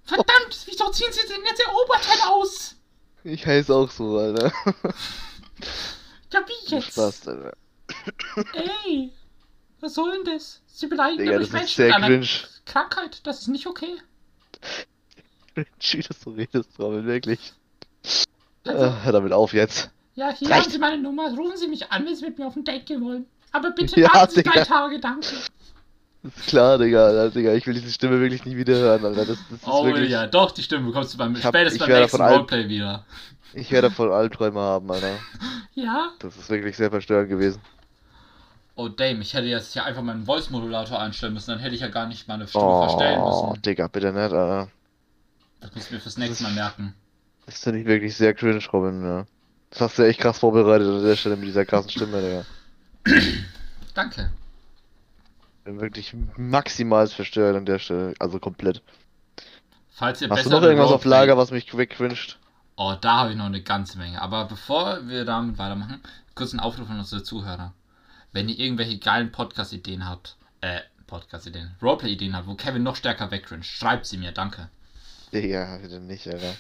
Verdammt, 0.03 0.57
wieso 0.65 0.91
ziehen 0.91 1.11
Sie 1.11 1.27
denn 1.27 1.41
jetzt 1.45 1.59
Ihr 1.59 1.73
Oberteil 1.73 2.19
aus? 2.27 2.75
Ich 3.23 3.45
heiße 3.45 3.73
auch 3.73 3.89
so, 3.89 4.17
Alter. 4.17 4.51
Ja, 6.33 6.45
wie 6.47 6.75
jetzt? 6.75 6.91
Spaß, 6.91 7.27
Alter. 7.27 7.53
Ey, 8.53 9.11
was 9.79 9.93
soll 9.95 10.11
denn 10.23 10.33
das? 10.35 10.61
Sie 10.67 10.87
beleidigen 10.87 11.19
Digga, 11.23 11.31
nämlich 11.39 11.49
das 11.49 11.61
ist 11.61 11.61
Menschen 11.61 11.75
sehr 11.75 11.85
mit 11.87 11.95
einer 11.95 12.07
cringe. 12.07 12.27
Krankheit. 12.65 13.21
Das 13.25 13.39
ist 13.41 13.47
nicht 13.47 13.67
okay. 13.67 13.95
Wie 15.55 16.01
dass 16.01 16.19
du 16.19 16.31
redest, 16.31 16.69
Robin, 16.79 17.05
wirklich. 17.05 17.53
Also, 18.65 18.83
Äh, 18.85 19.03
hör 19.03 19.11
damit 19.13 19.31
auf 19.31 19.53
jetzt. 19.53 19.89
ja, 20.15 20.31
hier 20.31 20.49
reicht. 20.49 20.63
haben 20.65 20.71
Sie 20.71 20.79
meine 20.79 21.01
Nummer. 21.01 21.33
Rufen 21.35 21.55
Sie 21.57 21.67
mich 21.67 21.91
an, 21.91 22.05
wenn 22.05 22.15
Sie 22.15 22.25
mit 22.25 22.37
mir 22.37 22.47
auf 22.47 22.55
ein 22.55 22.65
Date 22.65 22.85
gehen 22.87 23.03
wollen. 23.05 23.25
Aber 23.55 23.71
bitte 23.75 23.99
Ja, 23.99 24.13
warten 24.13 24.31
Sie 24.33 24.43
Digga. 24.43 24.51
drei 24.51 24.63
Tage, 24.63 24.99
danke. 24.99 25.27
Ist 26.23 26.47
klar, 26.47 26.77
Digga, 26.79 27.05
Alter, 27.05 27.29
Digga. 27.29 27.53
Ich 27.53 27.67
will 27.67 27.75
diese 27.75 27.91
Stimme 27.91 28.19
wirklich 28.19 28.43
nicht 28.45 28.57
wieder 28.57 28.75
hören, 28.75 29.05
Alter. 29.05 29.25
Das, 29.25 29.37
das 29.49 29.59
ist 29.59 29.67
Oh 29.67 29.85
wirklich. 29.85 30.09
ja, 30.09 30.25
doch, 30.27 30.51
die 30.51 30.63
Stimme 30.63 30.87
bekommst 30.87 31.13
du 31.13 31.17
beim, 31.17 31.35
Ich 31.35 31.43
hab- 31.45 31.53
spätestens 31.53 31.75
ich 31.75 31.79
beim 31.81 31.89
werde 31.89 32.01
nächsten 32.01 32.21
Roleplay 32.21 32.67
wieder. 32.67 33.05
Ich 33.53 33.71
werde 33.71 33.91
voll 33.91 34.11
Albträume 34.11 34.59
haben, 34.59 34.89
Alter. 34.91 35.17
Ja? 35.77 36.11
Das 36.19 36.37
ist 36.37 36.49
wirklich 36.49 36.77
sehr 36.77 36.89
verstörend 36.89 37.27
gewesen. 37.29 37.59
Oh, 38.75 38.87
Dame, 38.87 39.19
ich 39.21 39.33
hätte 39.33 39.47
jetzt 39.47 39.73
hier 39.73 39.83
einfach 39.83 40.01
meinen 40.01 40.25
Voice-Modulator 40.25 40.99
einstellen 41.01 41.33
müssen, 41.33 41.51
dann 41.51 41.59
hätte 41.59 41.75
ich 41.75 41.81
ja 41.81 41.89
gar 41.89 42.07
nicht 42.07 42.27
meine 42.29 42.47
Stimme 42.47 42.79
verstellen 42.79 43.21
Oh, 43.21 43.49
müssen. 43.49 43.61
Digga, 43.61 43.87
bitte 43.87 44.07
nicht, 44.13 44.21
Alter. 44.21 44.69
Das 45.59 45.75
muss 45.75 45.85
ich 45.85 45.91
mir 45.91 45.99
fürs 45.99 46.17
nächste 46.17 46.43
Mal 46.43 46.53
merken. 46.53 46.93
Das 47.45 47.59
finde 47.59 47.79
ich 47.81 47.85
wirklich 47.85 48.15
sehr 48.15 48.33
cringe, 48.33 48.61
Robin, 48.71 49.03
ja. 49.03 49.25
Das 49.69 49.81
hast 49.81 49.99
du 49.99 50.03
echt 50.03 50.19
krass 50.21 50.39
vorbereitet 50.39 50.87
an 50.87 51.03
der 51.03 51.15
Stelle 51.17 51.35
mit 51.35 51.47
dieser 51.47 51.65
krassen 51.65 51.91
Stimme, 51.91 52.21
Digga. 52.21 52.45
Danke. 53.93 54.31
Bin 55.63 55.79
wirklich 55.79 56.15
maximal 56.37 57.07
verstört 57.07 57.55
an 57.55 57.65
der 57.65 57.79
Stelle. 57.79 58.13
Also 58.19 58.39
komplett. 58.39 58.81
Falls 59.89 60.21
ihr 60.21 60.29
Hast 60.29 60.45
du 60.45 60.49
noch 60.49 60.61
irgendwas 60.61 60.91
auf 60.91 61.05
Lager, 61.05 61.37
was 61.37 61.51
mich 61.51 61.75
wegcringt? 61.75 62.37
Oh, 62.75 62.93
da 62.99 63.17
habe 63.19 63.31
ich 63.31 63.37
noch 63.37 63.45
eine 63.45 63.61
ganze 63.61 63.97
Menge. 63.97 64.21
Aber 64.21 64.45
bevor 64.45 65.07
wir 65.07 65.23
damit 65.23 65.57
weitermachen, 65.57 66.01
kurz 66.35 66.53
ein 66.53 66.59
Aufruf 66.59 66.89
an 66.89 66.99
unsere 66.99 67.23
Zuhörer. 67.23 67.73
Wenn 68.33 68.49
ihr 68.49 68.59
irgendwelche 68.59 68.97
geilen 68.99 69.31
Podcast-Ideen 69.31 70.07
habt, 70.07 70.35
äh, 70.59 70.81
Podcast-Ideen, 71.07 71.75
Roleplay-Ideen 71.81 72.35
habt, 72.35 72.47
wo 72.47 72.55
Kevin 72.55 72.83
noch 72.83 72.97
stärker 72.97 73.31
wegcringe, 73.31 73.63
schreibt 73.63 74.05
sie 74.05 74.17
mir, 74.17 74.33
danke. 74.33 74.69
Digga, 75.31 75.77
bitte 75.81 76.01
nicht, 76.01 76.27
Alter. 76.27 76.53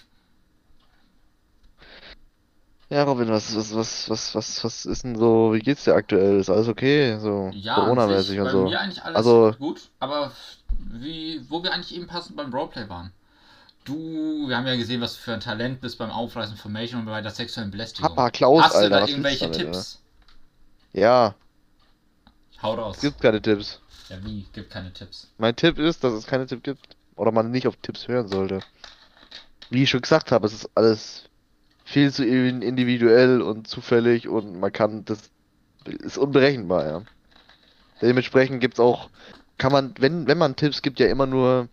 Ja, 2.95 3.03
Robin, 3.03 3.27
was, 3.27 3.53
was, 3.53 3.75
was, 3.75 4.09
was, 4.09 4.35
was, 4.35 4.63
was 4.63 4.85
ist 4.85 5.03
denn 5.03 5.17
so, 5.17 5.51
wie 5.53 5.59
geht's 5.59 5.83
dir 5.83 5.95
aktuell? 5.95 6.39
Ist 6.39 6.49
alles 6.49 6.69
okay? 6.69 7.17
So, 7.19 7.51
Ja, 7.53 7.75
Corona-mäßig 7.75 8.39
und 8.39 8.49
so. 8.49 8.63
mir 8.63 8.79
eigentlich 8.79 9.03
alles 9.03 9.17
Also- 9.17 9.53
gut, 9.59 9.89
aber 9.99 10.31
wie, 10.79 11.41
wo 11.49 11.61
wir 11.61 11.73
eigentlich 11.73 11.93
eben 11.93 12.07
passend 12.07 12.37
beim 12.37 12.53
Roleplay 12.53 12.87
waren. 12.87 13.11
Du, 13.83 14.47
wir 14.47 14.55
haben 14.55 14.65
ja 14.65 14.77
gesehen, 14.77 15.01
was 15.01 15.15
du 15.15 15.19
für 15.23 15.33
ein 15.33 15.41
Talent 15.41 15.81
bist 15.81 15.97
beim 15.97 16.09
Aufreißen 16.09 16.55
von 16.55 16.71
Mädchen 16.71 16.99
und 16.99 17.05
bei 17.05 17.19
der 17.21 17.31
sexuellen 17.31 17.69
Belästigung. 17.69 18.15
Papa 18.15 18.29
Klaus, 18.31 18.63
Hast 18.63 18.75
du 18.75 18.77
Alter, 18.77 18.89
da 18.89 18.95
was 18.95 19.01
willst 19.01 19.11
irgendwelche 19.11 19.45
du 19.47 19.51
damit, 19.51 19.73
Tipps? 19.73 20.01
Ja, 20.93 21.35
Hau 22.63 22.75
raus. 22.75 22.95
es 22.95 23.01
gibt 23.01 23.19
keine 23.21 23.41
Tipps. 23.41 23.81
Ja, 24.07 24.23
wie? 24.23 24.45
Gibt 24.53 24.69
keine 24.71 24.93
Tipps. 24.93 25.27
Mein 25.37 25.53
Tipp 25.57 25.77
ist, 25.79 26.01
dass 26.01 26.13
es 26.13 26.25
keine 26.25 26.45
Tipps 26.45 26.63
gibt. 26.63 26.95
Oder 27.17 27.33
man 27.33 27.51
nicht 27.51 27.67
auf 27.67 27.75
Tipps 27.81 28.07
hören 28.07 28.29
sollte. 28.29 28.59
Wie 29.69 29.83
ich 29.83 29.89
schon 29.89 30.01
gesagt 30.01 30.31
habe, 30.31 30.47
es 30.47 30.53
ist 30.53 30.69
alles 30.75 31.23
viel 31.85 32.11
zu 32.13 32.25
in- 32.25 32.63
individuell 32.63 33.41
und 33.43 33.67
zufällig 33.67 34.29
und 34.29 34.59
man 34.59 34.73
kann, 34.73 35.05
das 35.05 35.31
ist 35.85 36.17
unberechenbar, 36.19 36.87
ja. 36.87 37.07
Dementsprechend 38.01 38.61
gibt's 38.61 38.79
auch, 38.79 39.09
kann 39.57 39.71
man, 39.73 39.93
wenn, 39.99 40.27
wenn 40.27 40.37
man 40.37 40.55
Tipps 40.55 40.81
gibt, 40.81 40.99
ja 40.99 41.07
immer 41.07 41.27
nur 41.27 41.69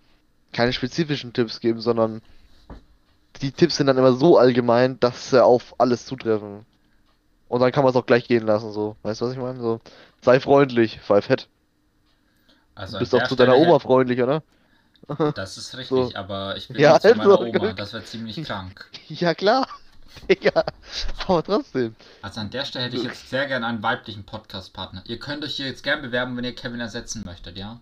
keine 0.52 0.72
spezifischen 0.74 1.32
Tipps 1.34 1.60
geben, 1.60 1.80
sondern 1.80 2.22
die 3.42 3.52
Tipps 3.52 3.76
sind 3.76 3.86
dann 3.88 3.98
immer 3.98 4.12
so 4.14 4.38
allgemein, 4.38 4.98
dass 5.00 5.28
sie 5.30 5.44
auf 5.44 5.74
alles 5.78 6.06
zutreffen. 6.06 6.64
Und 7.48 7.60
dann 7.60 7.72
kann 7.72 7.84
man 7.84 7.90
es 7.92 7.96
auch 7.96 8.06
gleich 8.06 8.28
gehen 8.28 8.46
lassen, 8.46 8.72
so. 8.72 8.96
Weißt 9.02 9.20
du, 9.22 9.26
was 9.26 9.32
ich 9.34 9.38
meine? 9.40 9.60
So, 9.60 9.80
sei 10.22 10.40
freundlich, 10.40 11.00
sei 11.06 11.22
fett. 11.22 11.50
Also 12.74 12.98
Du 12.98 13.04
bist 13.04 13.14
auch 13.14 13.22
zu 13.24 13.36
deiner 13.36 13.56
Oma 13.58 13.78
freundlich, 13.78 14.22
oder? 14.22 14.44
Das 15.34 15.58
ist 15.58 15.76
richtig, 15.76 16.16
So. 16.16 16.16
aber 16.16 16.56
ich 16.56 16.68
bin 16.68 16.78
Ja, 16.78 16.86
nicht 16.86 17.02
zu 17.02 17.14
meiner 17.14 17.38
also, 17.42 17.42
Oma, 17.42 17.74
das 17.74 17.92
wäre 17.92 18.02
ziemlich 18.04 18.40
krank. 18.42 18.90
Ja, 19.08 19.34
klar. 19.34 19.66
Digga. 20.28 20.64
Aber 21.26 21.42
trotzdem. 21.42 21.94
Also 22.22 22.40
an 22.40 22.50
der 22.50 22.64
Stelle 22.64 22.86
hätte 22.86 22.96
ich 22.96 23.04
jetzt 23.04 23.30
sehr 23.30 23.46
gerne 23.46 23.66
einen 23.66 23.82
weiblichen 23.82 24.24
Podcast-Partner. 24.24 25.02
Ihr 25.06 25.18
könnt 25.18 25.44
euch 25.44 25.56
hier 25.56 25.66
jetzt 25.66 25.82
gern 25.82 26.02
bewerben, 26.02 26.36
wenn 26.36 26.44
ihr 26.44 26.54
Kevin 26.54 26.80
ersetzen 26.80 27.22
möchtet, 27.24 27.56
ja? 27.56 27.80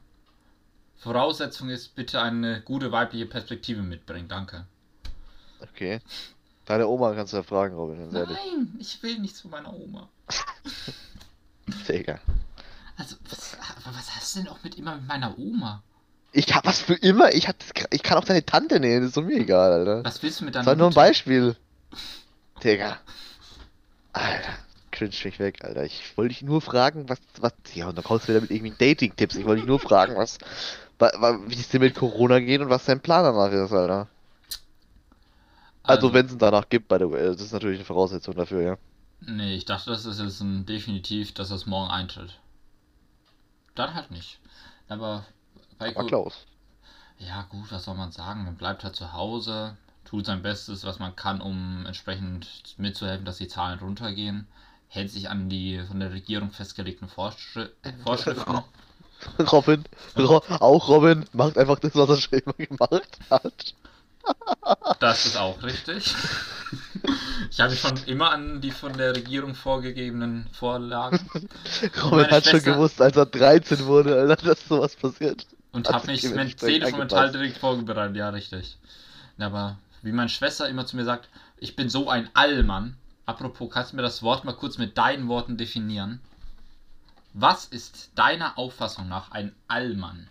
Voraussetzung 0.97 1.71
ist 1.71 1.95
bitte 1.95 2.21
eine 2.21 2.61
gute 2.61 2.93
weibliche 2.93 3.27
Perspektive 3.27 3.83
mitbringen, 3.83 4.29
danke. 4.29 4.67
Okay. 5.61 6.01
Deine 6.67 6.87
Oma 6.87 7.15
kannst 7.15 7.33
du 7.33 7.39
ja 7.39 7.43
fragen, 7.43 7.75
Robin. 7.75 8.11
Nein, 8.11 8.77
ich 8.79 9.03
will 9.03 9.19
nicht 9.19 9.35
zu 9.35 9.49
meiner 9.49 9.73
Oma. 9.73 10.09
Digga. 11.89 12.21
Also, 12.97 13.17
was, 13.29 13.57
was 13.85 14.15
hast 14.15 14.37
du 14.37 14.41
denn 14.41 14.49
auch 14.49 14.63
mit 14.63 14.77
immer 14.77 14.97
mit 14.97 15.09
meiner 15.09 15.39
Oma? 15.39 15.83
Ich 16.33 16.55
hab 16.55 16.67
was 16.67 16.81
für 16.81 16.95
immer. 16.95 17.33
Ich, 17.35 17.49
hab 17.49 17.59
das, 17.59 17.87
ich 17.91 18.03
kann 18.03 18.19
auch 18.19 18.25
deine 18.25 18.45
Tante 18.45 18.79
nehmen, 18.79 19.01
das 19.01 19.09
ist 19.09 19.17
doch 19.17 19.25
mir 19.25 19.41
egal, 19.41 19.73
Alter. 19.73 20.05
Was 20.05 20.23
willst 20.23 20.41
du 20.41 20.45
mit 20.45 20.55
Das 20.55 20.65
deiner 20.65 20.79
war 20.79 20.79
nur 20.79 20.91
ein? 20.91 20.95
Beispiel. 20.95 21.57
Digga. 22.63 23.01
Alter. 24.13 24.55
Cringe 24.93 25.15
mich 25.25 25.39
weg, 25.39 25.65
Alter. 25.65 25.85
Ich 25.85 26.17
wollte 26.17 26.29
dich 26.35 26.43
nur 26.43 26.61
fragen, 26.61 27.09
was, 27.09 27.21
was, 27.39 27.53
ja, 27.75 27.89
und 27.89 27.97
dann 27.97 28.05
kommst 28.05 28.27
du 28.27 28.33
wieder 28.33 28.41
mit 28.41 28.51
irgendwelchen 28.51 28.79
Dating-Tipps. 28.79 29.37
Ich 29.37 29.45
wollte 29.45 29.61
dich 29.61 29.69
nur 29.69 29.79
fragen, 29.81 30.17
was, 30.17 30.39
wa- 30.99 31.13
wa- 31.19 31.39
wie 31.47 31.55
es 31.55 31.69
dir 31.69 31.81
mit 31.81 31.95
Corona 31.95 32.41
geht 32.41 32.61
und 32.61 32.71
was 32.71 32.85
dein 32.87 33.01
Plan 33.01 33.25
danach 33.25 33.53
ist, 33.53 33.73
Alter. 33.73 34.09
Also, 35.83 36.13
wenn 36.15 36.25
es 36.27 36.33
ihn 36.33 36.39
danach 36.39 36.69
gibt, 36.69 36.89
by 36.89 36.97
the 36.99 37.11
way. 37.11 37.23
Das 37.27 37.41
ist 37.41 37.53
natürlich 37.53 37.79
eine 37.79 37.85
Voraussetzung 37.85 38.35
dafür, 38.35 38.63
ja. 38.63 38.79
Nee, 39.23 39.55
ich 39.55 39.65
dachte, 39.65 39.89
das 39.89 40.05
ist 40.05 40.21
jetzt 40.21 40.41
ein 40.43 40.67
definitiv, 40.67 41.33
dass 41.33 41.49
das 41.49 41.65
morgen 41.65 41.91
eintritt. 41.91 42.39
Dann 43.75 43.95
halt 43.95 44.13
nicht. 44.13 44.39
Aber 44.89 45.25
bei 45.79 45.89
Aber 45.97 46.07
Klaus. 46.07 46.47
Ja, 47.19 47.43
gut, 47.43 47.71
was 47.71 47.85
soll 47.85 47.95
man 47.95 48.11
sagen? 48.13 48.45
Man 48.45 48.57
bleibt 48.57 48.83
halt 48.85 48.97
zu 48.97 49.13
Hause, 49.13 49.77
tut 50.11 50.27
sein 50.27 50.43
Bestes, 50.43 50.85
was 50.85 50.99
man 50.99 51.15
kann, 51.15 51.41
um 51.41 51.85
entsprechend 51.87 52.49
mitzuhelfen, 52.79 53.25
dass 53.25 53.39
die 53.39 53.47
Zahlen 53.47 53.79
runtergehen, 53.79 54.49
hält 54.89 55.09
sich 55.13 55.31
an 55.31 55.49
die 55.49 55.81
von 55.87 56.01
der 56.01 56.13
Regierung 56.13 56.51
festgelegten 56.51 57.09
Vorschri 57.09 57.69
äh, 57.83 57.93
Vorschriften. 58.05 58.59
Robin, 59.53 59.85
Ro 60.19 60.43
auch 60.49 60.89
Robin, 60.89 61.27
macht 61.33 61.57
einfach 61.59 61.79
das, 61.79 61.95
was 61.95 62.09
er 62.09 62.17
schon 62.17 62.39
immer 62.41 62.55
gemacht 62.55 63.19
hat. 63.31 63.75
Das 65.01 65.25
ist 65.25 65.37
auch 65.39 65.63
richtig. 65.63 66.15
Ich 67.51 67.59
habe 67.59 67.71
mich 67.71 67.81
schon 67.81 67.97
immer 68.05 68.31
an 68.31 68.61
die 68.61 68.71
von 68.71 68.93
der 68.93 69.17
Regierung 69.17 69.55
vorgegebenen 69.55 70.47
Vorlagen. 70.53 71.19
Robin 72.03 72.27
hat 72.31 72.45
schon 72.45 72.61
Schwester- 72.61 72.75
gewusst, 72.75 73.01
als 73.01 73.17
er 73.17 73.25
13 73.27 73.87
wurde, 73.87 74.21
Alter, 74.21 74.37
dass 74.49 74.69
sowas 74.69 74.95
passiert. 74.95 75.47
Und 75.73 75.89
Hat 75.89 75.95
habe 75.95 76.07
mich 76.09 76.21
seelisch 76.21 76.93
mental 76.93 77.33
direkt 77.33 77.57
vorbereitet, 77.57 78.17
ja, 78.17 78.29
richtig. 78.29 78.77
Aber 79.39 79.79
wie 80.03 80.13
meine 80.13 80.29
Schwester 80.29 80.69
immer 80.69 80.87
zu 80.87 80.97
mir 80.97 81.05
sagt, 81.05 81.29
ich 81.59 81.77
bin 81.77 81.89
so 81.89 82.09
ein 82.09 82.31
Allmann. 82.35 82.97
Apropos, 83.27 83.71
kannst 83.71 83.93
du 83.93 83.97
mir 83.97 84.03
das 84.03 84.23
Wort 84.23 84.45
mal 84.45 84.55
kurz 84.55 84.79
mit 84.79 84.97
deinen 84.99 85.29
Worten 85.29 85.57
definieren? 85.57 86.21
Was 87.33 87.65
ist 87.67 88.11
deiner 88.17 88.59
Auffassung 88.59 89.09
nach 89.09 89.31
ein 89.31 89.55
Allmann? 89.69 90.29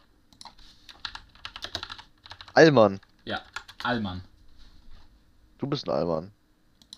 Allmann, 2.54 3.00
Ja, 3.26 3.42
Allmann. 3.84 4.22
du 5.60 5.68
bist 5.68 5.88
ein 5.88 5.96
Allmann. 5.96 6.32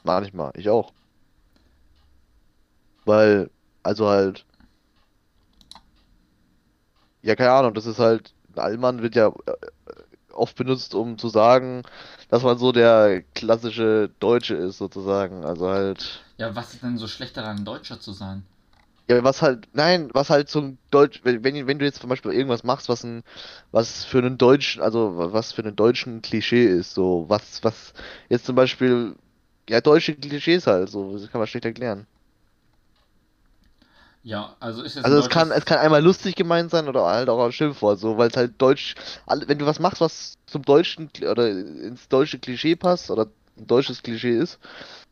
Manchmal, 0.04 0.52
ich 0.56 0.70
auch. 0.70 0.92
Weil, 3.06 3.52
also 3.84 4.08
halt. 4.10 4.46
Ja, 7.22 7.36
keine 7.36 7.52
Ahnung, 7.52 7.74
das 7.76 7.86
ist 7.86 8.00
halt. 8.00 8.34
Ein 8.54 8.60
Allmann 8.60 9.02
wird 9.04 9.16
ja 9.16 9.28
äh, 9.28 9.54
oft 10.34 10.56
benutzt, 10.56 10.96
um 10.96 11.18
zu 11.18 11.30
sagen, 11.30 11.84
dass 12.30 12.44
man 12.44 12.58
so 12.58 12.72
der 12.72 13.24
klassische 13.36 14.10
Deutsche 14.20 14.56
ist, 14.56 14.78
sozusagen. 14.78 15.46
Also 15.46 15.70
halt. 15.70 16.24
Ja, 16.38 16.56
was 16.56 16.74
ist 16.74 16.84
denn 16.84 16.98
so 16.98 17.08
schlecht 17.08 17.38
daran, 17.38 17.64
Deutscher 17.66 18.00
zu 18.00 18.12
sein? 18.14 18.44
Ja, 19.10 19.24
was 19.24 19.42
halt, 19.42 19.68
nein, 19.74 20.10
was 20.14 20.30
halt 20.30 20.48
zum 20.50 20.78
Deutsch, 20.90 21.20
wenn, 21.24 21.44
wenn 21.44 21.68
wenn 21.68 21.80
du 21.80 21.86
jetzt 21.86 22.00
zum 22.00 22.10
Beispiel 22.10 22.32
irgendwas 22.32 22.64
machst, 22.64 22.88
was 22.88 23.04
ein, 23.04 23.24
was 23.72 24.06
für 24.06 24.20
einen 24.20 24.38
Deutschen, 24.38 24.82
also 24.82 25.14
was 25.34 25.52
für 25.52 25.64
einen 25.64 25.76
Deutschen 25.76 26.22
Klischee 26.22 26.66
ist, 26.66 26.94
so, 26.94 27.26
was, 27.28 27.64
was 27.64 27.94
jetzt 28.30 28.46
zum 28.46 28.56
Beispiel, 28.56 29.16
ja, 29.70 29.82
deutsche 29.82 30.16
Klischees 30.16 30.68
halt, 30.68 30.90
so, 30.90 31.14
das 31.18 31.30
kann 31.32 31.40
man 31.40 31.48
schlecht 31.48 31.66
erklären. 31.66 32.08
Ja, 34.24 34.56
also 34.60 34.84
ist 34.84 34.96
jetzt 34.96 35.06
Also 35.06 35.18
es 35.18 35.30
kann, 35.30 35.52
es 35.52 35.66
kann 35.66 35.80
einmal 35.80 36.04
lustig 36.04 36.36
gemeint 36.36 36.70
sein 36.70 36.88
oder 36.88 37.06
halt 37.06 37.28
auch 37.30 37.44
ein 37.44 37.52
Schimpfwort, 37.52 38.00
so, 38.00 38.18
weil 38.18 38.30
es 38.30 38.38
halt 38.38 38.62
Deutsch, 38.62 38.96
wenn 39.28 39.58
du 39.58 39.66
was 39.66 39.80
machst, 39.80 40.00
was 40.00 40.38
zum 40.46 40.62
deutschen 40.62 41.10
oder 41.28 41.50
ins 41.50 42.08
deutsche 42.08 42.38
Klischee 42.38 42.76
passt 42.76 43.10
oder 43.10 43.28
ein 43.58 43.68
deutsches 43.68 44.04
Klischee 44.04 44.38
ist, 44.38 44.60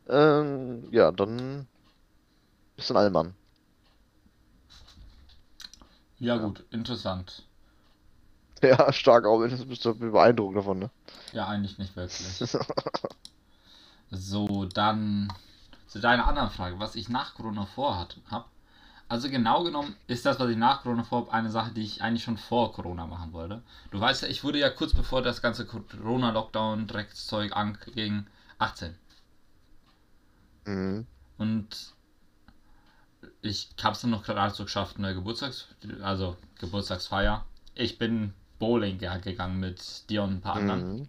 ähm, 0.08 0.88
ja, 0.92 1.10
dann 1.10 1.66
bist 2.76 2.90
du 2.90 2.94
ein 2.94 2.98
Allmann. 2.98 3.34
Ja, 6.18 6.36
gut, 6.36 6.64
interessant. 6.70 7.42
Ja, 8.62 8.92
stark 8.92 9.24
auch, 9.24 9.42
das 9.46 9.64
bist 9.64 9.86
du 9.86 9.94
beeindruckt 9.94 10.54
davon, 10.54 10.80
ne? 10.80 10.90
Ja, 11.32 11.48
eigentlich 11.48 11.78
nicht 11.78 11.96
wirklich. 11.96 12.26
So, 14.12 14.64
dann 14.64 15.32
zu 15.86 16.00
deiner 16.00 16.26
anderen 16.26 16.50
Frage, 16.50 16.80
was 16.80 16.96
ich 16.96 17.08
nach 17.08 17.34
Corona 17.34 17.64
vorhat 17.64 18.16
habe. 18.30 18.44
Also 19.10 19.28
genau 19.28 19.64
genommen 19.64 19.96
ist 20.06 20.24
das, 20.24 20.38
was 20.38 20.48
ich 20.50 20.56
nach 20.56 20.82
Corona 20.82 21.02
vorhabe, 21.02 21.32
eine 21.32 21.50
Sache, 21.50 21.72
die 21.72 21.82
ich 21.82 22.00
eigentlich 22.00 22.22
schon 22.22 22.38
vor 22.38 22.72
Corona 22.72 23.08
machen 23.08 23.32
wollte. 23.32 23.60
Du 23.90 23.98
weißt 24.00 24.22
ja, 24.22 24.28
ich 24.28 24.44
wurde 24.44 24.60
ja 24.60 24.70
kurz 24.70 24.94
bevor 24.94 25.20
das 25.20 25.42
ganze 25.42 25.66
Corona-Lockdown, 25.66 26.86
Dreckszeug 26.86 27.56
anging, 27.56 28.26
18. 28.58 28.94
Mhm. 30.64 31.06
Und 31.38 31.94
ich 33.42 33.70
habe 33.82 33.94
es 33.96 34.00
dann 34.00 34.10
noch 34.10 34.22
gerade 34.22 34.54
so 34.54 34.62
geschafft, 34.62 34.98
eine 34.98 35.12
Geburtstags-, 35.12 35.66
also 36.02 36.36
Geburtstagsfeier. 36.60 37.44
Ich 37.74 37.98
bin 37.98 38.32
Bowling 38.60 38.98
ge- 38.98 39.20
gegangen 39.20 39.58
mit 39.58 40.08
dir 40.08 40.22
und 40.22 40.34
ein 40.34 40.40
paar 40.40 40.54
anderen. 40.54 40.98
Mhm. 40.98 41.08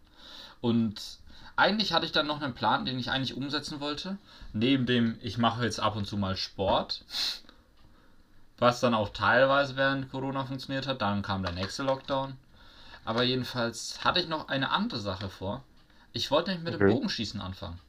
Und 0.60 1.20
eigentlich 1.56 1.94
hatte 1.94 2.08
ich 2.08 2.12
dann 2.14 2.26
noch 2.26 2.42
einen 2.42 2.56
Plan, 2.56 2.86
den 2.86 2.98
ich 2.98 3.12
eigentlich 3.12 3.38
umsetzen 3.38 3.80
wollte. 3.80 4.18
Neben 4.54 4.88
dem, 4.88 5.20
ich 5.22 5.38
mache 5.38 5.64
jetzt 5.66 5.80
ab 5.80 5.96
und 5.96 6.08
zu 6.08 6.18
mal 6.18 6.36
Sport. 6.36 7.06
Was 8.62 8.80
dann 8.80 8.94
auch 8.94 9.10
teilweise 9.10 9.76
während 9.76 10.10
Corona 10.10 10.46
funktioniert 10.46 10.88
hat. 10.88 11.02
Dann 11.02 11.22
kam 11.22 11.44
der 11.44 11.52
nächste 11.52 11.84
Lockdown. 11.84 12.38
Aber 13.04 13.24
jedenfalls 13.24 14.04
hatte 14.06 14.22
ich 14.22 14.28
noch 14.30 14.48
eine 14.50 14.72
andere 14.72 15.00
Sache 15.02 15.30
vor. 15.30 15.64
Ich 16.14 16.32
wollte 16.32 16.52
nämlich 16.52 16.66
mit 16.66 16.74
dem 16.76 16.84
Okay. 16.84 16.86
Bogenschießen 16.86 17.42
anfangen. 17.42 17.80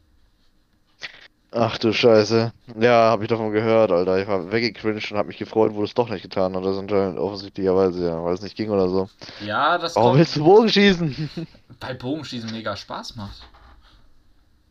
Ach 1.55 1.77
du 1.79 1.93
Scheiße. 1.93 2.53
Ja, 2.81 3.11
hab 3.11 3.23
ich 3.23 3.29
davon 3.29 3.53
gehört, 3.53 3.91
Alter. 3.93 4.19
Ich 4.21 4.27
war 4.29 4.51
weggecringed 4.51 5.13
und 5.13 5.19
hab 5.19 5.27
mich 5.27 5.37
gefreut, 5.39 5.73
wo 5.75 5.79
du 5.79 5.85
es 5.85 5.95
doch 5.95 6.09
nicht 6.09 6.23
getan 6.23 6.55
hast. 6.57 6.65
Das 6.65 6.79
anscheinend 6.79 7.19
offensichtlicherweise, 7.19 8.07
ja, 8.07 8.25
weil 8.25 8.35
es 8.35 8.43
nicht 8.43 8.57
ging 8.57 8.71
oder 8.71 8.89
so. 8.89 9.09
Ja, 9.39 9.77
das 9.79 9.97
Warum 9.97 10.01
kommt, 10.01 10.19
willst 10.19 10.37
du 10.37 10.45
Bogen 10.45 10.69
schießen? 10.69 11.31
weil 11.81 11.95
Bogenschießen 11.97 12.51
mega 12.51 12.77
Spaß 12.77 13.17
macht. 13.17 13.51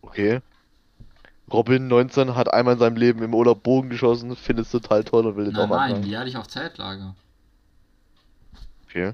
Okay. 0.04 0.42
Robin, 1.52 1.88
19, 1.88 2.36
hat 2.36 2.54
einmal 2.54 2.76
in 2.76 2.80
seinem 2.80 2.96
Leben 2.96 3.22
im 3.24 3.34
Urlaub 3.34 3.64
Bogen 3.64 3.90
geschossen, 3.90 4.36
findet 4.36 4.66
es 4.66 4.72
total 4.72 5.04
toll 5.04 5.26
und 5.26 5.36
will 5.36 5.46
jetzt 5.46 5.56
Nein, 5.56 5.66
auch 5.66 5.70
nein, 5.70 5.80
anfangen. 5.90 6.04
die 6.04 6.18
hatte 6.18 6.30
ich 6.30 6.38
auf 6.38 6.48
Zeltlager. 6.48 7.16
Okay. 8.86 9.14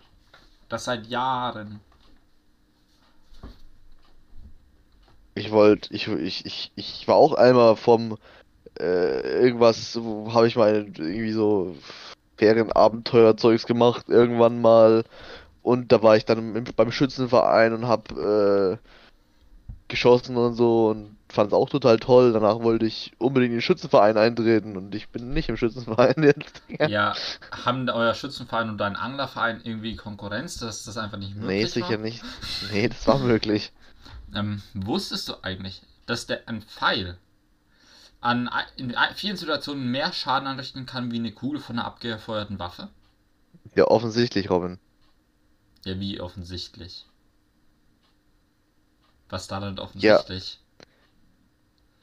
Das 0.69 0.85
seit 0.85 1.07
Jahren. 1.07 1.79
Ich 5.35 5.51
wollte, 5.51 5.93
ich, 5.93 6.07
ich, 6.07 6.45
ich, 6.45 6.71
ich 6.75 7.07
war 7.07 7.15
auch 7.15 7.33
einmal 7.33 7.75
vom 7.75 8.17
äh, 8.79 9.41
irgendwas, 9.41 9.95
habe 9.95 10.47
ich 10.47 10.55
mal 10.55 10.87
irgendwie 10.97 11.31
so 11.31 11.75
Ferienabenteuerzeugs 12.37 13.65
gemacht, 13.65 14.09
irgendwann 14.09 14.61
mal. 14.61 15.03
Und 15.61 15.91
da 15.91 16.01
war 16.01 16.17
ich 16.17 16.25
dann 16.25 16.55
im, 16.55 16.63
beim 16.75 16.91
Schützenverein 16.91 17.73
und 17.73 17.87
hab 17.87 18.11
äh, 18.11 18.77
geschossen 19.87 20.37
und 20.37 20.55
so 20.55 20.89
und 20.89 21.17
fand 21.29 21.47
es 21.49 21.53
auch 21.53 21.69
total 21.69 21.97
toll. 21.99 22.33
Danach 22.33 22.59
wollte 22.61 22.85
ich 22.85 23.13
unbedingt 23.19 23.51
in 23.51 23.57
den 23.57 23.61
Schützenverein 23.61 24.17
eintreten 24.17 24.77
und 24.77 24.93
ich 24.95 25.09
bin 25.09 25.33
nicht 25.33 25.49
im 25.49 25.57
Schützenverein 25.57 26.15
jetzt. 26.23 26.61
Ja, 26.83 27.13
haben 27.51 27.89
euer 27.89 28.13
Schützenverein 28.13 28.69
und 28.69 28.77
dein 28.77 28.95
Anglerverein 28.95 29.61
irgendwie 29.63 29.95
Konkurrenz, 29.95 30.57
dass 30.57 30.83
das 30.83 30.97
einfach 30.97 31.17
nicht 31.17 31.35
möglich 31.35 31.47
Nee, 31.47 31.61
war? 31.63 31.69
sicher 31.69 31.97
nicht. 31.97 32.23
Nee, 32.71 32.87
das 32.89 33.07
war 33.07 33.19
möglich. 33.19 33.71
Ähm, 34.33 34.61
wusstest 34.73 35.29
du 35.29 35.33
eigentlich, 35.43 35.81
dass 36.05 36.27
der 36.27 36.47
ein 36.47 36.61
Pfeil 36.61 37.17
an, 38.21 38.49
in 38.75 38.93
vielen 39.15 39.37
Situationen 39.37 39.89
mehr 39.91 40.13
Schaden 40.13 40.47
anrichten 40.47 40.85
kann 40.85 41.11
wie 41.11 41.17
eine 41.17 41.31
Kugel 41.31 41.59
von 41.59 41.77
einer 41.79 41.87
abgefeuerten 41.87 42.59
Waffe? 42.59 42.89
Ja, 43.75 43.85
offensichtlich, 43.85 44.49
Robin. 44.49 44.77
Ja, 45.85 45.99
wie 45.99 46.19
offensichtlich. 46.21 47.07
Was 49.29 49.47
da 49.47 49.59
denn 49.59 49.79
offensichtlich? 49.79 50.59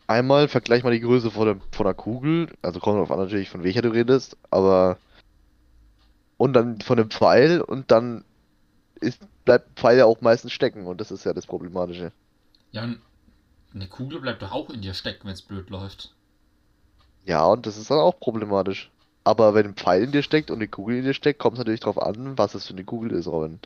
Einmal 0.07 0.49
vergleich 0.49 0.85
mal 0.85 0.93
die 0.93 1.01
Größe 1.01 1.31
von 1.31 1.47
der, 1.47 1.57
von 1.73 1.87
der 1.87 1.95
Kugel, 1.95 2.49
also 2.61 2.79
kommt 2.79 2.99
drauf 2.99 3.11
an 3.11 3.19
natürlich, 3.19 3.49
von 3.49 3.65
welcher 3.65 3.81
du 3.81 3.89
redest, 3.89 4.37
aber 4.51 4.99
und 6.37 6.53
dann 6.53 6.81
von 6.83 6.99
dem 6.99 7.11
Pfeil 7.11 7.61
und 7.63 7.91
dann 7.91 8.25
ist, 9.01 9.23
bleibt 9.45 9.79
Pfeil 9.79 9.99
ja 9.99 10.05
auch 10.05 10.21
meistens 10.21 10.53
stecken 10.53 10.87
und 10.87 11.01
das 11.01 11.11
ist 11.11 11.25
ja 11.25 11.33
das 11.33 11.47
Problematische. 11.47 12.13
Ja, 12.73 12.85
und 12.85 13.01
eine 13.75 13.89
Kugel 13.89 14.21
bleibt 14.21 14.43
doch 14.43 14.53
auch 14.53 14.69
in 14.71 14.83
dir 14.83 14.95
stecken, 14.95 15.27
wenn 15.27 15.35
es 15.35 15.43
blöd 15.43 15.71
läuft. 15.71 16.13
Ja, 17.25 17.47
und 17.47 17.67
das 17.67 17.79
ist 17.79 17.91
dann 17.91 17.99
auch 17.99 18.19
problematisch. 18.19 18.91
Aber 19.25 19.55
wenn 19.55 19.67
ein 19.67 19.75
Pfeil 19.75 20.03
in 20.03 20.13
dir 20.13 20.23
steckt 20.23 20.51
und 20.51 20.59
eine 20.59 20.69
Kugel 20.69 20.99
in 20.99 21.05
dir 21.05 21.15
steckt, 21.15 21.39
kommt 21.39 21.55
es 21.55 21.59
natürlich 21.59 21.81
drauf 21.81 22.01
an, 22.01 22.37
was 22.37 22.55
es 22.55 22.67
für 22.67 22.75
eine 22.75 22.85
Kugel 22.85 23.13
ist, 23.13 23.27
Robin. 23.27 23.59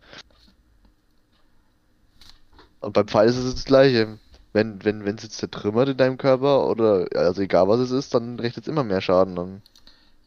Und 2.80 2.92
beim 2.92 3.08
Pfeil 3.08 3.28
ist 3.28 3.36
es 3.36 3.54
das 3.54 3.64
Gleiche. 3.64 4.18
Wenn, 4.52 4.82
wenn, 4.84 5.04
wenn 5.04 5.16
es 5.16 5.24
jetzt 5.24 5.38
zertrümmert 5.38 5.90
in 5.90 5.96
deinem 5.96 6.16
Körper 6.16 6.66
oder, 6.68 7.06
also 7.14 7.42
egal 7.42 7.68
was 7.68 7.80
es 7.80 7.90
ist, 7.90 8.14
dann 8.14 8.40
richtet 8.40 8.64
es 8.64 8.68
immer 8.68 8.84
mehr 8.84 9.00
Schaden 9.00 9.36
dann. 9.36 9.62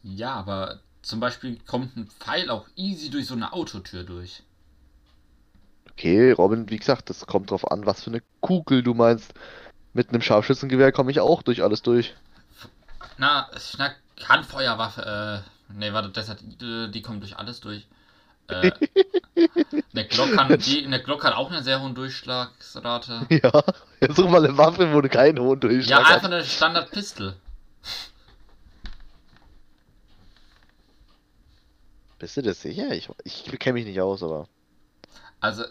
Ja, 0.02 0.34
aber 0.34 0.80
zum 1.02 1.20
Beispiel 1.20 1.58
kommt 1.66 1.96
ein 1.96 2.06
Pfeil 2.06 2.48
auch 2.50 2.66
easy 2.76 3.10
durch 3.10 3.26
so 3.26 3.34
eine 3.34 3.52
Autotür 3.52 4.04
durch. 4.04 4.42
Okay, 5.90 6.32
Robin, 6.32 6.70
wie 6.70 6.78
gesagt, 6.78 7.10
das 7.10 7.26
kommt 7.26 7.50
drauf 7.50 7.70
an, 7.70 7.84
was 7.84 8.02
für 8.02 8.10
eine 8.10 8.22
Kugel 8.40 8.82
du 8.82 8.94
meinst. 8.94 9.34
Mit 9.92 10.08
einem 10.08 10.22
Scharfschützengewehr 10.22 10.92
komme 10.92 11.10
ich 11.10 11.20
auch 11.20 11.42
durch 11.42 11.62
alles 11.62 11.82
durch. 11.82 12.14
Na, 13.18 13.48
na 13.78 13.90
Handfeuerwaffe, 14.24 15.44
äh, 15.44 15.74
nee, 15.74 15.92
warte, 15.92 16.10
das 16.10 16.28
hat, 16.28 16.38
die 16.40 17.02
kommt 17.02 17.22
durch 17.22 17.36
alles 17.36 17.60
durch. 17.60 17.86
Äh, 18.48 18.70
eine 19.94 20.06
Glock 20.08 20.32
kann, 20.34 20.58
die, 20.58 20.84
eine 20.84 21.02
Glock 21.02 21.24
hat 21.24 21.34
auch 21.34 21.50
eine 21.50 21.62
sehr 21.62 21.80
hohe 21.80 21.92
Durchschlagsrate. 21.92 23.26
Ja, 23.42 24.12
such 24.14 24.28
mal 24.28 24.44
eine 24.44 24.56
Waffe, 24.58 24.92
wo 24.92 25.00
du 25.00 25.08
keinen 25.08 25.38
hohen 25.38 25.60
Ja, 25.60 25.68
Durchschlag 25.68 25.98
einfach 26.00 26.12
hast. 26.14 26.24
eine 26.24 26.44
Standard-Pistol. 26.44 27.34
Bist 32.18 32.36
du 32.36 32.42
das 32.42 32.60
sicher? 32.62 32.90
Ich, 32.92 33.08
ich 33.24 33.44
kenne 33.58 33.74
mich 33.74 33.86
nicht 33.86 34.00
aus, 34.00 34.22
aber. 34.22 34.46
Also, 35.40 35.64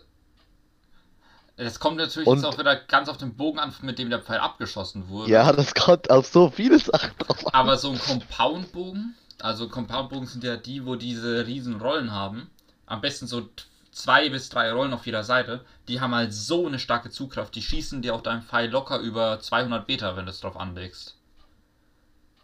es 1.56 1.80
kommt 1.80 1.98
natürlich 1.98 2.28
Und- 2.28 2.38
jetzt 2.40 2.46
auch 2.46 2.58
wieder 2.58 2.76
ganz 2.76 3.08
auf 3.10 3.18
den 3.18 3.36
Bogen 3.36 3.60
an, 3.60 3.74
mit 3.82 4.00
dem 4.00 4.10
der 4.10 4.20
Pfeil 4.22 4.40
abgeschossen 4.40 5.08
wurde. 5.08 5.32
Ja, 5.32 5.52
das 5.54 5.74
kommt 5.74 6.10
auf 6.10 6.28
so 6.28 6.50
viele 6.50 6.80
Sachen 6.80 7.12
drauf 7.20 7.46
an. 7.48 7.54
Aber 7.54 7.78
so 7.78 7.92
ein 7.92 8.00
Compound-Bogen, 8.00 9.16
also 9.40 9.70
Compound-Bogen 9.70 10.28
sind 10.28 10.44
ja 10.44 10.58
die, 10.58 10.86
wo 10.86 10.96
diese 10.96 11.48
riesen 11.48 11.80
Rollen 11.80 12.12
haben. 12.12 12.50
Am 12.92 13.00
besten 13.00 13.26
so 13.26 13.50
zwei 13.92 14.30
bis 14.30 14.50
drei 14.50 14.72
Rollen 14.72 14.94
auf 14.94 15.06
jeder 15.06 15.24
Seite, 15.24 15.64
die 15.88 16.02
haben 16.02 16.14
halt 16.14 16.34
so 16.34 16.68
eine 16.68 16.78
starke 16.78 17.10
Zugkraft, 17.10 17.56
die 17.56 17.62
schießen 17.62 18.02
dir 18.02 18.14
auch 18.14 18.22
deinen 18.22 18.42
Pfeil 18.42 18.70
locker 18.70 19.00
über 19.00 19.40
200 19.40 19.88
Meter, 19.88 20.18
wenn 20.18 20.26
du 20.26 20.32
es 20.32 20.42
drauf 20.42 20.58
anlegst. 20.58 21.16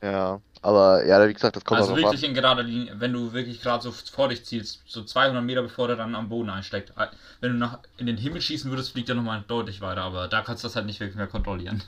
Ja, 0.02 0.40
aber 0.62 1.06
ja, 1.06 1.28
wie 1.28 1.34
gesagt, 1.34 1.56
das 1.56 1.66
kommt 1.66 1.82
Also 1.82 1.98
wirklich 1.98 2.24
in 2.24 2.34
gerader 2.34 2.64
Linie, 2.64 2.94
wenn 3.00 3.12
du 3.12 3.34
wirklich 3.34 3.62
gerade 3.62 3.84
so 3.84 3.92
vor 3.92 4.30
dich 4.30 4.46
zielst, 4.46 4.84
so 4.86 5.04
200 5.04 5.44
Meter 5.44 5.64
bevor 5.64 5.88
der 5.88 5.98
dann 5.98 6.16
am 6.16 6.30
Boden 6.30 6.50
einsteckt. 6.50 6.94
Wenn 7.42 7.54
du 7.54 7.58
nach 7.58 7.80
in 7.98 8.06
den 8.06 8.18
Himmel 8.18 8.42
schießen 8.42 8.70
würdest, 8.72 8.92
fliegt 8.92 9.10
er 9.10 9.16
nochmal 9.16 9.44
deutlich 9.48 9.82
weiter, 9.82 10.04
aber 10.04 10.28
da 10.28 10.44
kannst 10.44 10.64
du 10.64 10.68
das 10.68 10.76
halt 10.78 10.86
nicht 10.86 11.00
wirklich 11.00 11.18
mehr 11.18 11.28
kontrollieren. 11.28 11.84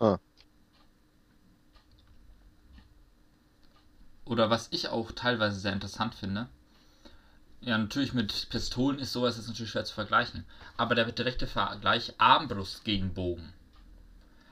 Ah. 0.00 0.18
Oder 4.28 4.48
was 4.50 4.68
ich 4.70 4.88
auch 4.90 5.10
teilweise 5.10 5.58
sehr 5.58 5.72
interessant 5.72 6.14
finde, 6.14 6.46
ja, 7.60 7.76
natürlich 7.76 8.14
mit 8.14 8.48
Pistolen 8.50 8.98
ist 8.98 9.12
sowas 9.12 9.36
jetzt 9.36 9.48
natürlich 9.48 9.70
schwer 9.70 9.84
zu 9.84 9.94
vergleichen. 9.94 10.44
Aber 10.76 10.94
der 10.94 11.10
direkte 11.10 11.46
Vergleich 11.46 12.14
Armbrust 12.18 12.84
gegen 12.84 13.14
Bogen. 13.14 13.52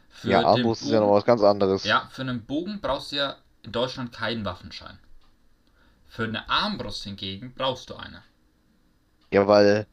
Für 0.09 0.31
Ja, 0.31 0.45
Armbrust 0.45 0.83
ist 0.83 0.91
ja 0.91 1.01
noch 1.01 1.07
Bogen- 1.07 1.17
was 1.19 1.25
ganz 1.25 1.43
anderes. 1.43 1.85
Ja, 1.85 2.09
für 2.11 2.23
einen 2.23 2.45
Bogen 2.45 2.81
brauchst 2.81 3.13
du 3.13 3.17
ja 3.17 3.37
in 3.63 3.73
Deutschland 3.73 4.13
keinen 4.13 4.45
Waffenschein. 4.45 4.99
Für 6.09 6.25
eine 6.25 6.49
Armbrust 6.49 7.05
hingegen 7.05 7.53
brauchst 7.55 7.91
du 7.91 7.95
eine. 7.95 8.23
Ja, 9.33 9.47
weil 9.47 9.87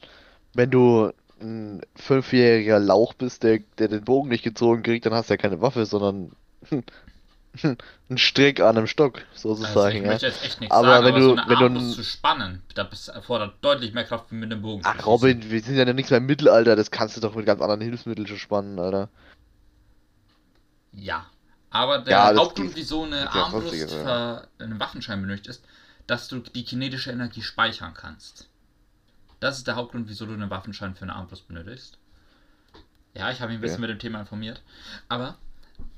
wenn 0.53 0.71
du 0.71 1.11
ein 1.41 1.81
fünfjähriger 1.95 2.79
Lauch 2.79 3.13
bist, 3.13 3.43
der, 3.43 3.59
der 3.77 3.89
den 3.89 4.03
Bogen 4.05 4.29
nicht 4.29 4.43
gezogen 4.43 4.83
kriegt, 4.83 5.05
dann 5.05 5.13
hast 5.13 5.29
du 5.29 5.33
ja 5.33 5.37
keine 5.37 5.61
Waffe, 5.61 5.85
sondern 5.85 6.31
einen 7.63 8.17
Strick 8.17 8.59
an 8.61 8.77
einem 8.77 8.87
Stock, 8.87 9.19
Also 9.33 9.53
ich 9.53 9.59
sozusagen, 9.59 9.97
ja. 10.03 10.07
möchte 10.11 10.25
jetzt 10.27 10.43
echt 10.43 10.59
nichts 10.59 10.75
Aber 10.75 10.87
sagen, 10.87 11.05
wenn 11.05 11.11
aber 11.13 11.19
du- 11.19 11.25
so 11.29 11.35
eine 11.35 11.59
wenn 11.59 11.73
du 11.75 11.91
zu 11.93 12.03
spannen, 12.03 12.63
das 12.73 13.07
erfordert 13.09 13.55
deutlich 13.61 13.93
mehr 13.93 14.05
Kraft 14.05 14.31
wie 14.31 14.35
mit 14.35 14.51
einem 14.51 14.61
Bogen. 14.61 14.81
Ach. 14.85 15.05
Robin, 15.05 15.49
wir 15.51 15.61
sind 15.61 15.75
ja 15.75 15.85
nichts 15.93 16.09
mehr 16.09 16.17
im 16.17 16.25
Mittelalter, 16.25 16.75
das 16.75 16.89
kannst 16.89 17.15
du 17.17 17.21
doch 17.21 17.35
mit 17.35 17.45
ganz 17.45 17.61
anderen 17.61 17.81
Hilfsmitteln 17.81 18.25
schon 18.27 18.37
spannen, 18.39 18.79
Alter. 18.79 19.09
Ja. 20.91 21.25
Aber 21.69 21.99
der 21.99 22.11
Ja, 22.13 22.35
Hauptgrund, 22.35 22.69
geht- 22.69 22.77
wieso 22.77 23.03
eine 23.03 23.21
ja 23.21 23.29
Armbrust 23.31 23.67
sonstiges, 23.69 23.93
für 23.93 24.47
einen 24.59 24.79
Waffenschein 24.79 25.21
benötigt 25.21 25.47
ist, 25.47 25.63
dass 26.05 26.27
du 26.27 26.39
die 26.39 26.63
kinetische 26.65 27.11
Energie 27.11 27.41
speichern 27.41 27.93
kannst. 27.95 28.47
Das 29.39 29.57
ist 29.57 29.67
der 29.67 29.75
Hauptgrund, 29.75 30.07
wieso 30.07 30.25
du 30.25 30.33
einen 30.33 30.49
Waffenschein 30.51 30.95
für 30.95 31.03
eine 31.03 31.15
Armbrust 31.15 31.47
benötigst. 31.47 31.97
Ja, 33.15 33.31
ich 33.31 33.41
habe 33.41 33.49
mich 33.51 33.57
ein 33.57 33.61
bisschen 33.61 33.75
Okay. 33.77 33.81
mit 33.81 33.89
dem 33.91 33.99
Thema 33.99 34.19
informiert. 34.19 34.61
Aber 35.09 35.37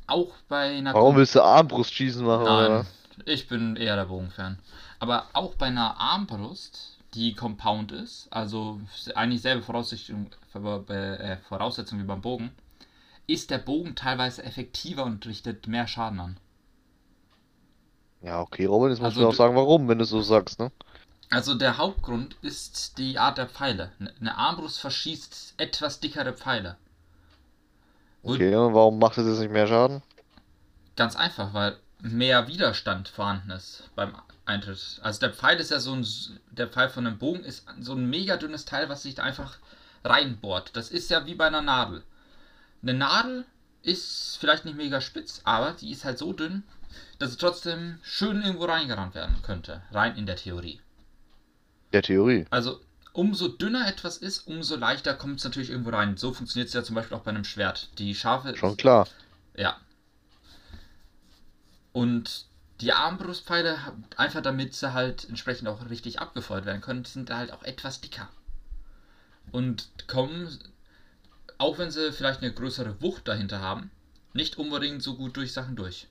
auch 0.08 0.34
bei 0.48 0.78
einer 0.78 0.94
Warum 0.94 1.16
willst 1.16 1.36
du 1.36 1.42
Armbrustschießen 1.42 2.26
machen, 2.26 2.44
Nein, 2.44 2.72
oder? 2.72 2.86
ich 3.26 3.48
bin 3.48 3.76
eher 3.76 3.96
der 3.96 4.06
Bogenfan. 4.06 4.60
Aber 5.00 5.28
auch 5.34 5.56
bei 5.56 5.68
einer 5.68 6.00
Armbrust, 6.00 6.98
die 7.14 7.34
Compound 7.36 7.92
ist, 7.92 8.28
also 8.32 8.82
eigentlich 9.16 9.42
selbe 9.42 9.64
Voraussetzung, 9.64 10.30
äh, 10.90 11.38
Voraussetzung 11.38 12.00
wie 12.00 12.04
beim 12.04 12.22
Bogen, 12.22 12.52
ist 13.28 13.52
der 13.52 13.60
Bogen 13.60 13.96
teilweise 13.96 14.44
effektiver 14.44 15.06
und 15.06 15.26
richtet 15.26 15.68
mehr 15.68 15.88
Schaden 15.88 16.20
an. 16.20 16.38
Ja, 18.22 18.42
okay, 18.42 18.66
Robin, 18.66 18.90
jetzt 18.90 19.00
musst 19.02 19.18
Also 19.18 19.22
du 19.22 19.28
auch 19.28 19.34
sagen, 19.34 19.56
warum, 19.56 19.88
wenn 19.88 20.00
du 20.00 20.06
so 20.06 20.22
sagst, 20.22 20.60
ne? 20.60 20.72
Also 21.30 21.54
der 21.54 21.78
Hauptgrund 21.78 22.36
ist 22.42 22.98
die 22.98 23.20
Art 23.20 23.38
der 23.38 23.48
Pfeile. 23.48 23.92
Eine 24.20 24.36
Armbrust 24.38 24.80
verschießt 24.80 25.54
etwas 25.58 26.00
dickere 26.00 26.34
Pfeile. 26.34 26.78
Okay, 28.26 28.56
und 28.56 28.74
warum 28.74 28.98
macht 28.98 29.18
es 29.18 29.28
jetzt 29.28 29.40
nicht 29.40 29.52
mehr 29.52 29.68
Schaden? 29.68 30.02
Ganz 30.96 31.16
einfach, 31.16 31.54
weil 31.54 31.78
mehr 32.02 32.48
Widerstand 32.48 33.08
vorhanden 33.08 33.52
ist 33.52 33.90
beim 33.96 34.16
Eintritt. 34.46 35.00
Also 35.02 35.20
der 35.20 35.34
Pfeil 35.34 35.60
ist 35.60 35.72
ja 35.72 35.80
so 35.80 35.94
ein, 35.94 36.06
der 36.52 36.68
Pfeil 36.68 36.90
von 36.90 37.06
einem 37.06 37.18
Bogen 37.18 37.44
ist 37.44 37.66
so 37.80 37.94
ein 37.94 38.10
mega 38.10 38.38
dünnes 38.38 38.66
Teil, 38.66 38.90
was 38.90 39.04
sich 39.04 39.16
da 39.16 39.24
einfach 39.24 39.58
reinbohrt. 40.04 40.76
Das 40.76 40.90
ist 40.90 41.10
ja 41.10 41.26
wie 41.26 41.36
bei 41.36 41.48
einer 41.48 41.62
Nadel. 41.62 42.04
Eine 42.82 42.94
Nadel 42.96 43.46
ist 43.84 44.38
vielleicht 44.40 44.66
nicht 44.66 44.78
mega 44.78 45.02
spitz, 45.02 45.42
aber 45.44 45.72
die 45.74 45.92
ist 45.92 46.06
halt 46.06 46.18
so 46.18 46.34
dünn, 46.34 46.64
dass 47.20 47.32
sie 47.32 47.38
trotzdem 47.38 48.00
schön 48.02 48.42
irgendwo 48.42 48.66
reingerannt 48.66 49.16
werden 49.16 49.42
könnte. 49.44 49.82
Rein 49.92 50.16
in 50.16 50.26
der 50.26 50.36
Theorie. 50.36 50.80
Der 51.94 52.02
Theorie. 52.02 52.46
Also 52.50 52.80
umso 53.16 53.48
dünner 53.48 53.88
etwas 53.88 54.18
ist, 54.18 54.46
umso 54.46 54.76
leichter 54.76 55.14
kommt 55.14 55.38
es 55.40 55.46
natürlich 55.46 55.70
irgendwo 55.70 55.92
rein. 55.92 56.18
So 56.18 56.34
funktioniert 56.34 56.68
es 56.68 56.74
ja 56.74 56.84
zum 56.84 56.96
Beispiel 56.96 57.16
auch 57.18 57.24
bei 57.24 57.32
einem 57.32 57.46
Schwert. 57.46 57.90
Die 57.98 58.14
scharfe 58.14 58.56
Schon 58.58 58.76
klar. 58.76 59.08
ja. 59.56 59.78
Und 61.94 62.46
die 62.82 62.92
Armbrustpfeile, 62.92 63.78
einfach 64.18 64.42
damit 64.42 64.74
sie 64.74 64.92
halt 64.92 65.30
entsprechend 65.30 65.70
auch 65.70 65.90
richtig 65.90 66.20
abgefeuert 66.20 66.66
werden 66.66 66.82
können, 66.82 67.06
sind 67.06 67.30
halt 67.30 67.54
auch 67.54 67.64
etwas 67.64 68.02
dicker. 68.02 68.28
Und 69.54 69.88
kommen, 70.08 70.60
auch 71.58 71.78
wenn 71.78 71.92
sie 71.92 72.12
vielleicht 72.12 72.42
eine 72.42 72.52
größere 72.52 73.02
Wucht 73.02 73.30
dahinter 73.30 73.62
haben, 73.62 73.92
nicht 74.34 74.58
unbedingt 74.58 75.02
so 75.02 75.16
gut 75.16 75.38
durch 75.38 75.54
Sachen 75.54 75.78
durch. 75.78 76.10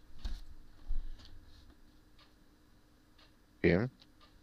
Okay. 3.58 3.90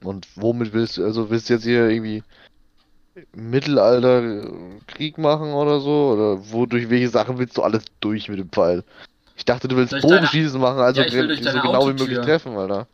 Und 0.04 0.28
womit 0.36 0.74
willst 0.74 0.98
du, 0.98 1.06
also 1.06 1.30
willst 1.32 1.50
du 1.50 1.54
jetzt 1.54 1.64
hier 1.64 1.90
irgendwie 1.90 2.24
Mittelalter 3.34 4.24
äh, 4.24 4.80
Krieg 4.88 5.18
machen 5.18 5.54
oder 5.54 5.80
so? 5.80 6.14
Oder 6.14 6.52
wo 6.52 6.66
durch 6.66 6.90
welche 6.90 7.10
Sachen 7.10 7.38
willst 7.38 7.58
du 7.58 7.64
alles 7.64 7.84
durch 8.00 8.30
mit 8.30 8.40
dem 8.40 8.50
Pfeil? 8.50 8.84
Ich 9.36 9.46
dachte, 9.46 9.68
du 9.68 9.76
willst 9.76 9.94
Durch 9.94 10.04
deine- 10.04 10.16
Bogenschießen 10.16 10.62
machen, 10.62 10.80
also 10.80 11.02
Ja, 11.02 11.10
so 11.10 11.28
genau 11.28 11.88
wie 11.88 11.94
möglich 11.94 12.20
Autotür. 12.20 12.22
treffen, 12.22 12.58
Alter. 12.58 12.88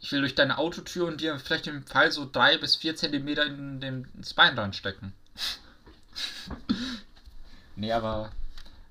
Ich 0.00 0.12
will 0.12 0.20
durch 0.20 0.34
deine 0.34 0.58
Autotür 0.58 1.06
und 1.06 1.20
dir 1.20 1.38
vielleicht 1.38 1.66
den 1.66 1.82
Pfeil 1.82 2.12
so 2.12 2.28
drei 2.30 2.58
bis 2.58 2.76
vier 2.76 2.94
Zentimeter 2.94 3.46
in 3.46 3.80
den 3.80 4.06
Bein 4.36 4.56
reinstecken. 4.58 5.12
nee, 7.76 7.90
aber 7.90 8.30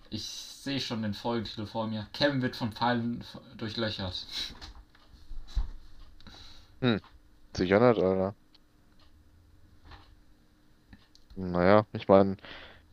ich 0.10 0.24
sehe 0.26 0.80
schon 0.80 1.02
den 1.04 1.14
Folgentitel 1.14 1.66
vor 1.66 1.88
mir. 1.88 2.08
Kevin 2.14 2.42
wird 2.42 2.56
von 2.56 2.72
Pfeilen 2.72 3.24
durchlöchert. 3.58 4.26
Sicher 7.56 7.80
nicht, 7.80 8.02
Alter. 8.04 8.36
Naja, 11.36 11.86
ich 11.94 12.08
meine, 12.08 12.38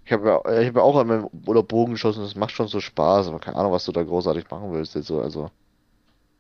ich 0.05 0.12
habe 0.12 0.29
ja, 0.29 0.61
ich 0.61 0.68
hab 0.68 0.76
ja 0.76 0.83
auch 0.83 0.96
an 0.96 1.07
meinem 1.07 1.26
oder 1.46 1.62
Bogen 1.62 1.92
geschossen, 1.92 2.22
das 2.22 2.35
macht 2.35 2.53
schon 2.53 2.68
so 2.68 2.81
Spaß, 2.81 3.29
aber 3.29 3.38
keine 3.38 3.57
Ahnung, 3.57 3.72
was 3.72 3.85
du 3.85 3.92
da 3.92 4.03
großartig 4.03 4.50
machen 4.50 4.72
willst 4.72 4.94
jetzt 4.94 5.07
so, 5.09 5.20
also. 5.20 5.50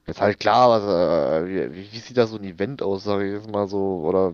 Jetzt 0.06 0.20
halt 0.20 0.40
klar, 0.40 0.70
was, 0.70 0.82
äh, 0.82 1.46
wie, 1.72 1.92
wie- 1.92 1.98
sieht 1.98 2.16
da 2.16 2.26
so 2.26 2.36
ein 2.36 2.44
Event 2.44 2.82
aus, 2.82 3.04
sag 3.04 3.20
ich 3.22 3.32
jetzt 3.32 3.48
mal 3.50 3.68
so, 3.68 4.02
oder 4.04 4.32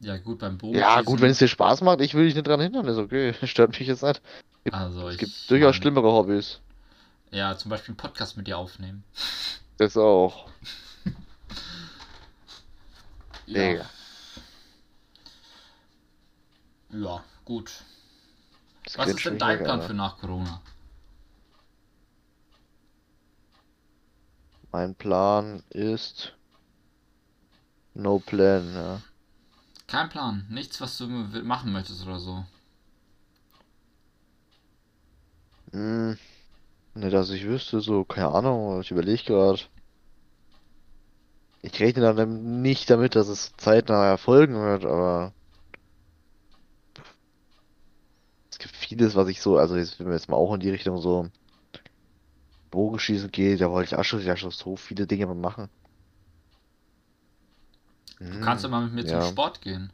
Ja, 0.00 0.16
gut, 0.16 0.38
beim 0.38 0.56
Bogen. 0.56 0.78
Ja, 0.78 1.02
gut, 1.02 1.20
wenn 1.20 1.30
es 1.30 1.38
dir 1.38 1.48
Spaß 1.48 1.82
macht, 1.82 2.00
ich 2.00 2.14
will 2.14 2.24
dich 2.26 2.34
nicht 2.34 2.46
dran 2.46 2.60
hindern, 2.60 2.86
ist 2.86 2.96
okay. 2.98 3.34
Stört 3.44 3.78
mich 3.78 3.88
jetzt 3.88 4.02
nicht. 4.02 4.22
Also, 4.72 5.08
Es 5.08 5.14
ich. 5.14 5.20
gibt 5.20 5.50
durchaus 5.50 5.74
mein, 5.74 5.82
schlimmere 5.82 6.12
Hobbys. 6.12 6.60
Ja, 7.30 7.56
zum 7.56 7.70
Beispiel 7.70 7.92
einen 7.92 7.96
Podcast 7.98 8.36
mit 8.36 8.46
dir 8.46 8.56
aufnehmen. 8.58 9.04
Das 9.76 9.96
auch. 9.96 10.46
Ja. 13.48 13.60
Digga. 13.70 13.84
Ja, 16.96 17.22
gut. 17.44 17.84
Das 18.84 18.98
Was 18.98 19.08
ist 19.08 19.24
denn 19.24 19.38
dein 19.38 19.58
Plan 19.62 19.82
für 19.82 19.94
nach 19.94 20.18
Corona? 20.18 20.62
Mein 24.72 24.94
Plan 24.94 25.62
ist. 25.70 26.32
No 27.94 28.18
plan, 28.18 28.74
ja. 28.74 29.02
Kein 29.86 30.08
Plan. 30.08 30.46
Nichts, 30.50 30.80
was 30.80 30.98
du 30.98 31.06
machen 31.06 31.72
möchtest 31.72 32.02
oder 32.06 32.18
so. 32.18 32.44
Hm. 35.72 36.18
Nicht, 36.94 37.12
dass 37.12 37.30
ich 37.30 37.44
wüsste, 37.44 37.80
so, 37.80 38.04
keine 38.04 38.28
Ahnung, 38.32 38.80
ich 38.80 38.90
überlege 38.90 39.24
gerade. 39.24 39.60
Ich 41.62 41.78
rechne 41.80 42.14
dann 42.14 42.62
nicht 42.62 42.88
damit, 42.88 43.16
dass 43.16 43.28
es 43.28 43.52
zeitnah 43.56 44.06
erfolgen 44.06 44.54
wird, 44.54 44.84
aber. 44.84 45.32
Es 48.50 48.58
gibt 48.58 48.75
vieles, 48.86 49.14
was 49.16 49.28
ich 49.28 49.40
so, 49.40 49.58
also 49.58 49.76
jetzt, 49.76 49.98
wenn 50.00 50.06
wir 50.08 50.14
jetzt 50.14 50.28
mal 50.28 50.36
auch 50.36 50.54
in 50.54 50.60
die 50.60 50.70
Richtung 50.70 50.98
so 51.00 51.28
Bogenschießen 52.70 53.32
geht, 53.32 53.60
da 53.60 53.70
wollte 53.72 53.88
ich 53.94 53.98
auch 53.98 54.04
schon, 54.04 54.20
ja 54.22 54.36
schon 54.36 54.52
so 54.52 54.76
viele 54.76 55.08
Dinge 55.08 55.26
mal 55.26 55.34
machen. 55.34 55.68
Du 58.30 58.38
kannst 58.38 58.62
ja 58.62 58.70
mal 58.70 58.84
mit 58.84 58.92
mir 58.94 59.02
Hm, 59.02 59.08
ja. 59.08 59.12
zum 59.20 59.20
Sport 59.20 59.60
gehen. 59.62 59.92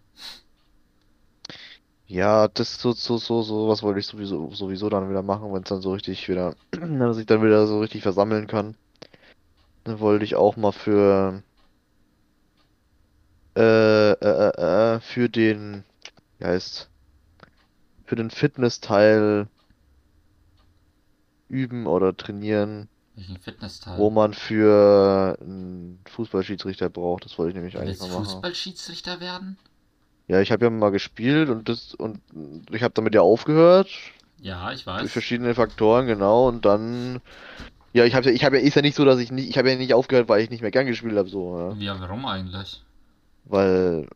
Ja, 2.07 2.47
das 2.49 2.79
so, 2.81 2.93
so, 2.93 3.17
so, 3.19 3.43
so, 3.43 3.69
was 3.69 3.83
wollte 3.83 3.99
ich 4.01 4.07
sowieso, 4.07 4.51
sowieso 4.55 4.89
dann 4.89 5.09
wieder 5.11 5.23
machen, 5.23 5.53
wenn 5.53 5.63
es 5.63 5.69
dann 5.69 5.81
so 5.83 5.93
richtig 5.93 6.29
wieder, 6.29 6.55
wenn 6.73 6.99
man 6.99 7.15
sich 7.15 7.27
dann 7.27 7.43
wieder 7.43 7.67
so 7.67 7.81
richtig 7.81 8.03
versammeln 8.03 8.47
kann. 8.47 8.77
Dann 9.85 10.01
wollte 10.01 10.25
ich 10.25 10.35
auch 10.35 10.57
mal 10.57 10.73
für, 10.73 11.45
äh, 13.57 14.13
äh, 14.13 14.15
äh, 14.15 14.95
äh, 14.97 15.01
für 15.01 15.29
den, 15.29 15.85
wie 16.39 16.47
heißt, 16.47 16.92
für 18.13 18.17
den 18.17 18.29
Fitnessteil 18.29 19.49
üben 21.49 21.87
oder 21.87 22.15
trainieren, 22.15 22.91
Welchen 23.15 23.39
Fitnessteil? 23.39 23.99
wo 23.99 24.11
man 24.11 24.35
für 24.35 25.39
einen 25.41 25.99
Fußballschiedsrichter 26.11 26.91
braucht. 26.91 27.25
Das 27.25 27.39
wollte 27.39 27.53
ich 27.53 27.55
nämlich 27.57 27.73
Du 27.73 27.81
eigentlich 27.81 28.01
mal 28.01 28.09
machen. 28.09 28.25
Fußballschiedsrichter 28.27 29.21
werden? 29.21 29.57
Ja, 30.29 30.43
ich 30.43 30.53
habe 30.53 30.67
ja 30.67 30.71
mal 30.71 30.91
gespielt 30.91 31.49
und 31.49 31.71
das 31.71 31.95
und 31.95 32.21
ich 32.71 32.83
habe 32.83 32.93
damit 32.93 33.15
ja 33.15 33.23
aufgehört 33.23 33.89
Ja, 34.43 34.73
ich 34.73 34.87
durch 34.99 35.11
weiß. 35.11 35.13
verschiedene 35.13 35.55
Faktoren, 35.55 36.07
genau. 36.07 36.49
Und 36.49 36.65
dann, 36.65 37.21
ja, 37.95 38.05
ich 38.05 38.15
habe 38.15 38.27
ja, 38.29 38.33
ich 38.33 38.45
habe 38.45 38.59
ja, 38.59 38.63
ist 38.67 38.77
ja 38.77 38.83
nicht 38.83 38.97
so, 38.97 39.05
dass 39.05 39.19
ich 39.21 39.33
nicht, 39.33 39.49
ich 39.51 39.59
habe 39.59 39.71
ja 39.71 39.77
nicht 39.77 39.95
aufgehört, 39.95 40.29
weil 40.29 40.43
ich 40.43 40.51
nicht 40.51 40.63
mehr 40.63 40.71
gern 40.71 40.87
gespielt 40.87 41.17
habe, 41.17 41.29
so, 41.29 41.59
ja. 41.59 41.77
Ja, 41.79 42.01
warum 42.01 42.27
eigentlich? 42.27 42.83
Weil, 43.45 44.09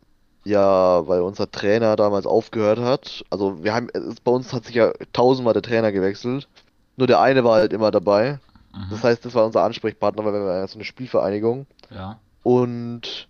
ja, 0.46 1.06
weil 1.08 1.22
unser 1.22 1.50
Trainer 1.50 1.96
damals 1.96 2.24
aufgehört 2.24 2.78
hat. 2.78 3.24
Also 3.30 3.64
wir 3.64 3.74
haben, 3.74 3.88
es 3.92 4.20
bei 4.20 4.30
uns 4.30 4.52
hat 4.52 4.64
sich 4.64 4.76
ja 4.76 4.92
tausendmal 5.12 5.54
der 5.54 5.62
Trainer 5.62 5.90
gewechselt. 5.90 6.48
Nur 6.96 7.08
der 7.08 7.20
eine 7.20 7.42
war 7.42 7.56
halt 7.56 7.72
immer 7.72 7.90
dabei. 7.90 8.38
Mhm. 8.72 8.86
Das 8.90 9.02
heißt, 9.02 9.24
das 9.24 9.34
war 9.34 9.44
unser 9.44 9.64
Ansprechpartner, 9.64 10.24
weil 10.24 10.32
wir 10.32 10.46
waren 10.46 10.60
ja 10.60 10.68
so 10.68 10.76
eine 10.76 10.84
Spielvereinigung. 10.84 11.66
Ja. 11.90 12.20
Und 12.44 13.28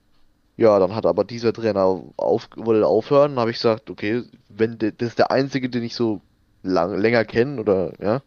ja, 0.59 0.79
dann 0.79 0.95
hat 0.95 1.07
aber 1.07 1.25
dieser 1.25 1.55
Trainer 1.55 2.03
auf, 2.19 2.49
wollte 2.55 2.87
aufhören. 2.87 3.33
Dann 3.33 3.41
habe 3.41 3.51
ich 3.51 3.57
gesagt, 3.57 3.89
okay, 3.89 4.23
wenn 4.51 4.79
de, 4.79 4.93
das 4.93 5.09
ist 5.09 5.19
der 5.19 5.31
einzige, 5.31 5.71
den 5.71 5.85
ich 5.85 5.97
so 5.97 6.21
lang, 6.63 6.99
länger 6.99 7.25
kenne 7.25 7.59
oder 7.59 7.93
ja, 7.99 8.21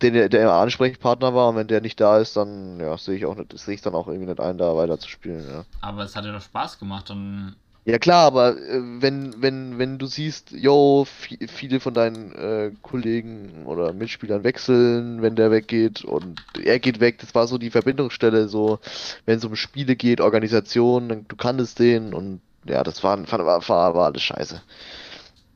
den, 0.00 0.14
der 0.14 0.30
der 0.30 0.42
immer 0.42 0.52
Ansprechpartner 0.52 1.34
war 1.34 1.50
und 1.50 1.56
wenn 1.56 1.68
der 1.68 1.82
nicht 1.82 2.00
da 2.00 2.18
ist, 2.18 2.36
dann 2.36 2.80
ja, 2.80 2.96
sehe 2.96 3.16
ich 3.16 3.26
auch 3.26 3.34
nicht, 3.34 3.58
sehe 3.58 3.74
ich 3.74 3.82
dann 3.82 3.94
auch 3.94 4.08
irgendwie 4.08 4.26
nicht 4.26 4.40
ein, 4.40 4.58
da 4.58 4.76
weiter 4.76 4.98
zu 4.98 5.08
spielen, 5.08 5.46
ja. 5.48 5.64
Aber 5.80 6.04
es 6.04 6.16
hat 6.16 6.24
dir 6.24 6.32
doch 6.32 6.42
Spaß 6.42 6.78
gemacht 6.78 7.10
und 7.10 7.56
Ja 7.88 7.98
klar, 8.00 8.26
aber 8.26 8.56
äh, 8.58 8.80
wenn, 9.00 9.40
wenn, 9.40 9.78
wenn 9.78 9.98
du 9.98 10.06
siehst, 10.06 10.50
yo, 10.50 11.06
vi- 11.06 11.46
viele 11.48 11.78
von 11.78 11.94
deinen 11.94 12.32
äh, 12.32 12.72
Kollegen 12.82 13.64
oder 13.66 13.92
Mitspielern 13.92 14.42
wechseln, 14.42 15.22
wenn 15.22 15.36
der 15.36 15.52
weggeht 15.52 16.04
und 16.04 16.42
er 16.58 16.80
geht 16.80 16.98
weg, 16.98 17.18
das 17.18 17.34
war 17.36 17.46
so 17.46 17.58
die 17.58 17.70
Verbindungsstelle, 17.70 18.48
so, 18.48 18.80
wenn 19.24 19.38
es 19.38 19.44
um 19.44 19.54
Spiele 19.54 19.94
geht, 19.94 20.20
Organisation, 20.20 21.08
dann, 21.08 21.28
du 21.28 21.36
kanntest 21.36 21.78
den 21.78 22.12
und 22.12 22.42
ja, 22.66 22.82
das 22.82 23.04
war, 23.04 23.18
war, 23.30 23.68
war, 23.68 23.94
war 23.94 24.06
alles 24.06 24.22
scheiße. 24.22 24.62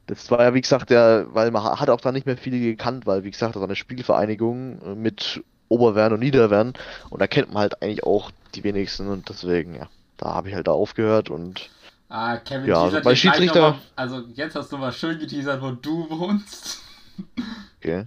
Das 0.06 0.30
war 0.30 0.42
ja, 0.42 0.54
wie 0.54 0.60
gesagt, 0.60 0.90
der, 0.90 1.26
weil 1.34 1.50
man 1.50 1.62
ha- 1.62 1.78
hat 1.80 1.88
auch 1.90 2.00
da 2.00 2.10
nicht 2.12 2.26
mehr 2.26 2.36
viele 2.36 2.58
gekannt, 2.58 3.06
weil, 3.06 3.22
wie 3.24 3.30
gesagt, 3.30 3.54
das 3.54 3.60
war 3.60 3.68
eine 3.68 3.76
Spielvereinigung 3.76 5.00
mit 5.00 5.44
Oberwern 5.68 6.12
und 6.12 6.20
Niederwern 6.20 6.72
und 7.10 7.20
da 7.22 7.26
kennt 7.28 7.48
man 7.52 7.62
halt 7.62 7.80
eigentlich 7.82 8.02
auch 8.04 8.30
die 8.54 8.64
wenigsten 8.64 9.08
und 9.08 9.28
deswegen, 9.28 9.74
ja, 9.76 9.88
da 10.16 10.34
habe 10.34 10.48
ich 10.48 10.54
halt 10.54 10.66
da 10.66 10.72
aufgehört 10.72 11.30
und 11.30 11.70
Ah, 12.12 12.36
Kevin 12.38 12.68
Ja, 12.68 12.82
also 12.82 13.00
bei 13.00 13.14
Schiedsrichter- 13.14 13.60
mal- 13.60 13.78
Also 13.94 14.26
jetzt 14.34 14.56
hast 14.56 14.70
du 14.72 14.76
mal 14.78 14.92
schön 14.92 15.18
geteasert, 15.18 15.62
wo 15.62 15.70
du 15.70 16.10
wohnst. 16.10 16.82
Okay. 17.78 18.04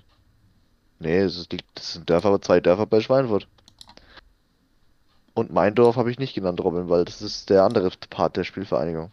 Nee, 1.00 1.20
es 1.20 1.36
ist, 1.38 1.52
die- 1.52 1.58
das 1.74 1.94
sind 1.94 2.08
Dörfer, 2.10 2.40
zwei 2.42 2.60
Dörfer 2.60 2.86
bei 2.86 3.02
Schweinfurt. 3.02 3.48
Und 5.34 5.52
mein 5.52 5.74
Dorf 5.74 5.96
habe 5.96 6.12
ich 6.12 6.20
nicht 6.20 6.36
genannt, 6.36 6.62
Robin, 6.62 6.90
weil 6.90 7.06
das 7.06 7.22
ist 7.24 7.50
der 7.50 7.64
andere 7.64 7.90
Part 8.12 8.38
der 8.38 8.44
Spielvereinigung. 8.44 9.12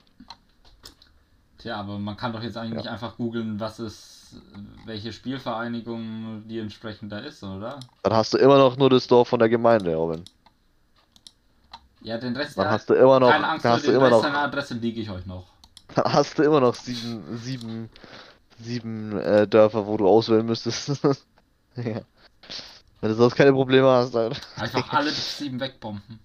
Tja, 1.58 1.76
aber 1.76 1.98
man 1.98 2.16
kann 2.16 2.32
doch 2.34 2.42
jetzt 2.42 2.56
eigentlich 2.58 2.88
einfach 2.90 3.16
googeln, 3.16 3.58
was 3.58 3.80
ist, 3.80 4.36
welche 4.84 5.12
Spielvereinigung 5.14 6.42
die 6.46 6.58
entsprechend 6.58 7.10
da 7.12 7.18
ist, 7.20 7.42
oder? 7.42 7.80
Dann 8.02 8.12
hast 8.12 8.34
du 8.34 8.38
immer 8.38 8.58
noch 8.58 8.76
nur 8.76 8.90
das 8.90 9.06
Dorf 9.06 9.28
von 9.28 9.38
der 9.38 9.48
Gemeinde, 9.48 9.94
Robin. 9.94 10.24
Ja, 12.02 12.18
den 12.18 12.34
Rest 12.36 12.56
Dann 12.56 12.64
der- 12.64 12.72
hast 12.72 12.88
du 12.88 12.94
immer 12.94 13.20
noch, 13.20 13.30
keine 13.30 13.48
Angst, 13.48 13.64
hast 13.64 13.82
du 13.82 13.88
den 13.88 13.96
immer 13.96 14.10
Rest 14.10 14.24
noch, 14.24 14.34
Adresse 14.34 14.74
liege 14.74 15.00
ich 15.00 15.10
euch 15.10 15.26
noch. 15.26 15.46
dann 15.94 16.12
hast 16.12 16.38
du 16.38 16.42
immer 16.42 16.60
noch 16.60 16.74
sieben, 16.74 17.36
sieben, 17.38 17.90
sieben 18.58 19.18
äh, 19.18 19.46
Dörfer, 19.46 19.86
wo 19.86 19.96
du 19.96 20.08
auswählen 20.08 20.46
müsstest. 20.46 21.00
Ja. 21.76 22.00
Wenn 23.00 23.10
du 23.10 23.14
sonst 23.14 23.36
keine 23.36 23.52
Probleme 23.52 23.86
hast, 23.86 24.12
dann. 24.12 24.32
Einfach 24.56 24.92
alle 24.92 25.10
sieben 25.10 25.60
wegbomben. 25.60 26.18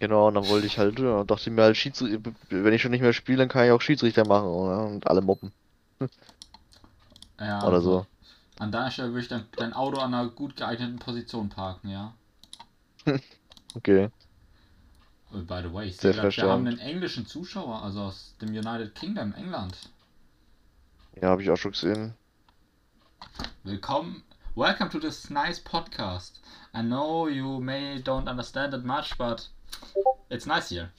Genau, 0.00 0.26
und 0.26 0.34
dann 0.34 0.48
wollte 0.48 0.66
ich 0.66 0.78
halt, 0.78 0.98
ja, 0.98 1.22
dachte 1.22 1.48
mir 1.50 1.62
halt 1.62 1.76
Schiedsrichter, 1.76 2.32
wenn 2.50 2.74
ich 2.74 2.82
schon 2.82 2.90
nicht 2.90 3.00
mehr 3.00 3.12
spiele, 3.12 3.38
dann 3.38 3.48
kann 3.48 3.64
ich 3.64 3.70
auch 3.70 3.80
Schiedsrichter 3.80 4.26
machen, 4.26 4.48
oder? 4.48 4.84
Und 4.84 5.06
alle 5.06 5.20
moppen. 5.22 5.52
Ja, 7.38 7.62
Oder 7.62 7.76
also, 7.76 7.80
so. 7.80 8.06
An 8.58 8.72
deiner 8.72 8.90
Stelle 8.90 9.08
würde 9.10 9.20
ich 9.20 9.28
dann 9.28 9.46
dein 9.56 9.72
Auto 9.72 9.98
an 9.98 10.12
einer 10.12 10.28
gut 10.28 10.56
geeigneten 10.56 10.98
Position 10.98 11.48
parken, 11.48 11.88
ja. 11.88 12.12
Okay. 13.76 14.10
Oh, 15.34 15.42
by 15.42 15.62
the 15.62 15.72
way, 15.72 15.88
ich 15.88 15.96
sehe 15.96 16.12
grad, 16.12 16.36
wir 16.36 16.44
haben 16.44 16.66
einen 16.66 16.78
englischen 16.78 17.26
Zuschauer, 17.26 17.82
also 17.82 18.02
aus 18.02 18.36
dem 18.40 18.50
United 18.50 18.94
Kingdom, 18.94 19.34
England. 19.34 19.76
Ja, 21.20 21.30
habe 21.30 21.42
ich 21.42 21.50
auch 21.50 21.56
schon 21.56 21.72
gesehen. 21.72 22.14
Willkommen. 23.64 24.22
Welcome 24.54 24.90
to 24.90 25.00
this 25.00 25.30
nice 25.30 25.58
podcast. 25.58 26.40
I 26.72 26.82
know 26.82 27.26
you 27.26 27.58
may 27.58 27.96
don't 27.96 28.30
understand 28.30 28.74
it 28.74 28.84
much, 28.84 29.18
but 29.18 29.48
it's 30.28 30.46
nice 30.46 30.68
here. 30.68 30.90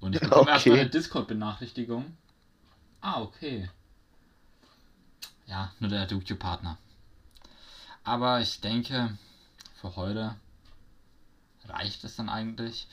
Und 0.00 0.14
ich 0.16 0.20
bekomme 0.20 0.50
erstmal 0.50 0.74
Okay. 0.74 0.80
eine 0.82 0.90
Discord-Benachrichtigung. 0.90 2.16
Ah, 3.00 3.22
okay. 3.22 3.70
Ja, 5.46 5.72
nur 5.78 5.88
der 5.88 6.06
YouTube-Partner. 6.06 6.76
Aber 8.04 8.40
ich 8.40 8.60
denke, 8.60 9.16
für 9.80 9.96
heute 9.96 10.36
reicht 11.72 12.04
es 12.04 12.16
dann 12.16 12.28
eigentlich. 12.28 12.86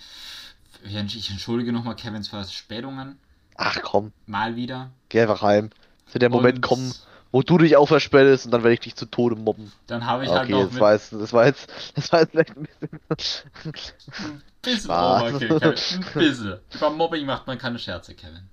Ich 0.84 1.30
entschuldige 1.32 1.72
nochmal 1.74 1.96
Kevins 1.96 2.28
Verspätungen. 2.28 3.18
Ach 3.56 3.80
komm, 3.82 4.12
Mal 4.28 4.56
wieder. 4.56 4.92
geh 5.10 5.22
einfach 5.22 5.42
heim. 5.42 5.72
Es 6.08 6.14
wird 6.14 6.22
der 6.22 6.30
Moment 6.30 6.58
Und 6.58 6.62
kommen, 6.62 6.94
wo 7.32 7.42
du 7.42 7.58
dich 7.58 7.76
auch 7.76 7.88
verspätest 7.88 8.46
und 8.46 8.52
dann 8.52 8.62
werde 8.64 8.76
ich 8.76 8.80
dich 8.82 8.96
zu 8.96 9.06
Tode 9.08 9.36
mobben. 9.36 9.72
Dann 9.88 10.06
habe 10.06 10.24
ich 10.26 10.30
halt 10.30 10.44
Okay, 10.44 10.52
noch 10.52 10.64
das 10.66 10.72
mit 10.74 10.82
war 10.82 10.94
jetzt, 10.94 11.12
das 11.14 11.34
war 11.34 11.46
jetzt, 11.48 11.70
das 11.96 12.12
war 12.12 12.20
jetzt 12.22 12.32
vielleicht 12.32 12.56
ein 12.56 12.68
bisschen. 13.10 13.52
ein 13.66 14.42
bisschen 14.62 14.84
Spaß. 14.84 15.22
Overkill, 15.34 15.60
Kevin. 15.60 16.04
Ein 16.04 16.14
bisschen. 16.14 16.60
Über 16.76 16.90
Mobbing 16.92 17.26
macht 17.26 17.48
man 17.48 17.58
keine 17.58 17.80
Scherze, 17.80 18.14
Kevin. 18.14 18.48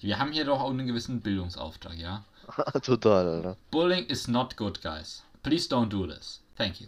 Wir 0.00 0.18
haben 0.18 0.30
hier 0.30 0.44
doch 0.44 0.60
auch 0.60 0.70
einen 0.70 0.86
gewissen 0.86 1.20
Bildungsauftrag, 1.20 1.94
ja? 1.96 2.24
Total, 2.82 3.26
Alter. 3.26 3.56
Bullying 3.72 4.06
is 4.06 4.28
not 4.28 4.56
good, 4.56 4.80
guys. 4.82 5.24
Please 5.42 5.68
don't 5.68 5.88
do 5.88 6.06
this. 6.06 6.40
Thank 6.56 6.80
you. 6.80 6.86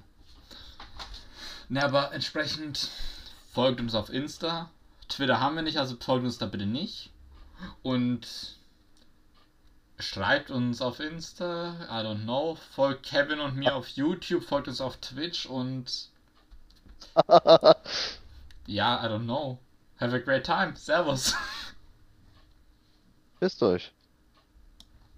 Ne, 1.69 1.85
aber 1.85 2.13
entsprechend 2.13 2.91
folgt 3.53 3.81
uns 3.81 3.95
auf 3.95 4.11
Insta. 4.11 4.71
Twitter 5.09 5.41
haben 5.41 5.57
wir 5.57 5.63
nicht, 5.63 5.79
also 5.79 5.97
folgt 6.01 6.25
uns 6.25 6.39
da 6.39 6.47
bitte 6.47 6.67
nicht. 6.67 7.11
Und 7.83 8.57
schreibt 9.99 10.51
uns 10.51 10.81
auf 10.81 11.01
Insta, 11.01 11.75
I 11.91 12.05
don't 12.05 12.23
know. 12.23 12.57
Folgt 12.75 13.05
Kevin 13.05 13.41
und 13.41 13.57
mir 13.57 13.75
auf 13.75 13.89
YouTube, 13.89 14.45
folgt 14.45 14.69
uns 14.69 14.81
auf 14.81 14.97
Twitch 14.99 15.47
und 15.47 16.09
ja, 18.67 19.05
I 19.05 19.09
don't 19.09 19.25
know. 19.25 19.59
Have 20.01 20.15
a 20.15 20.19
great 20.19 20.45
time. 20.45 20.77
Servus. 20.77 21.35
Wisst 23.41 23.63
euch. 23.63 23.93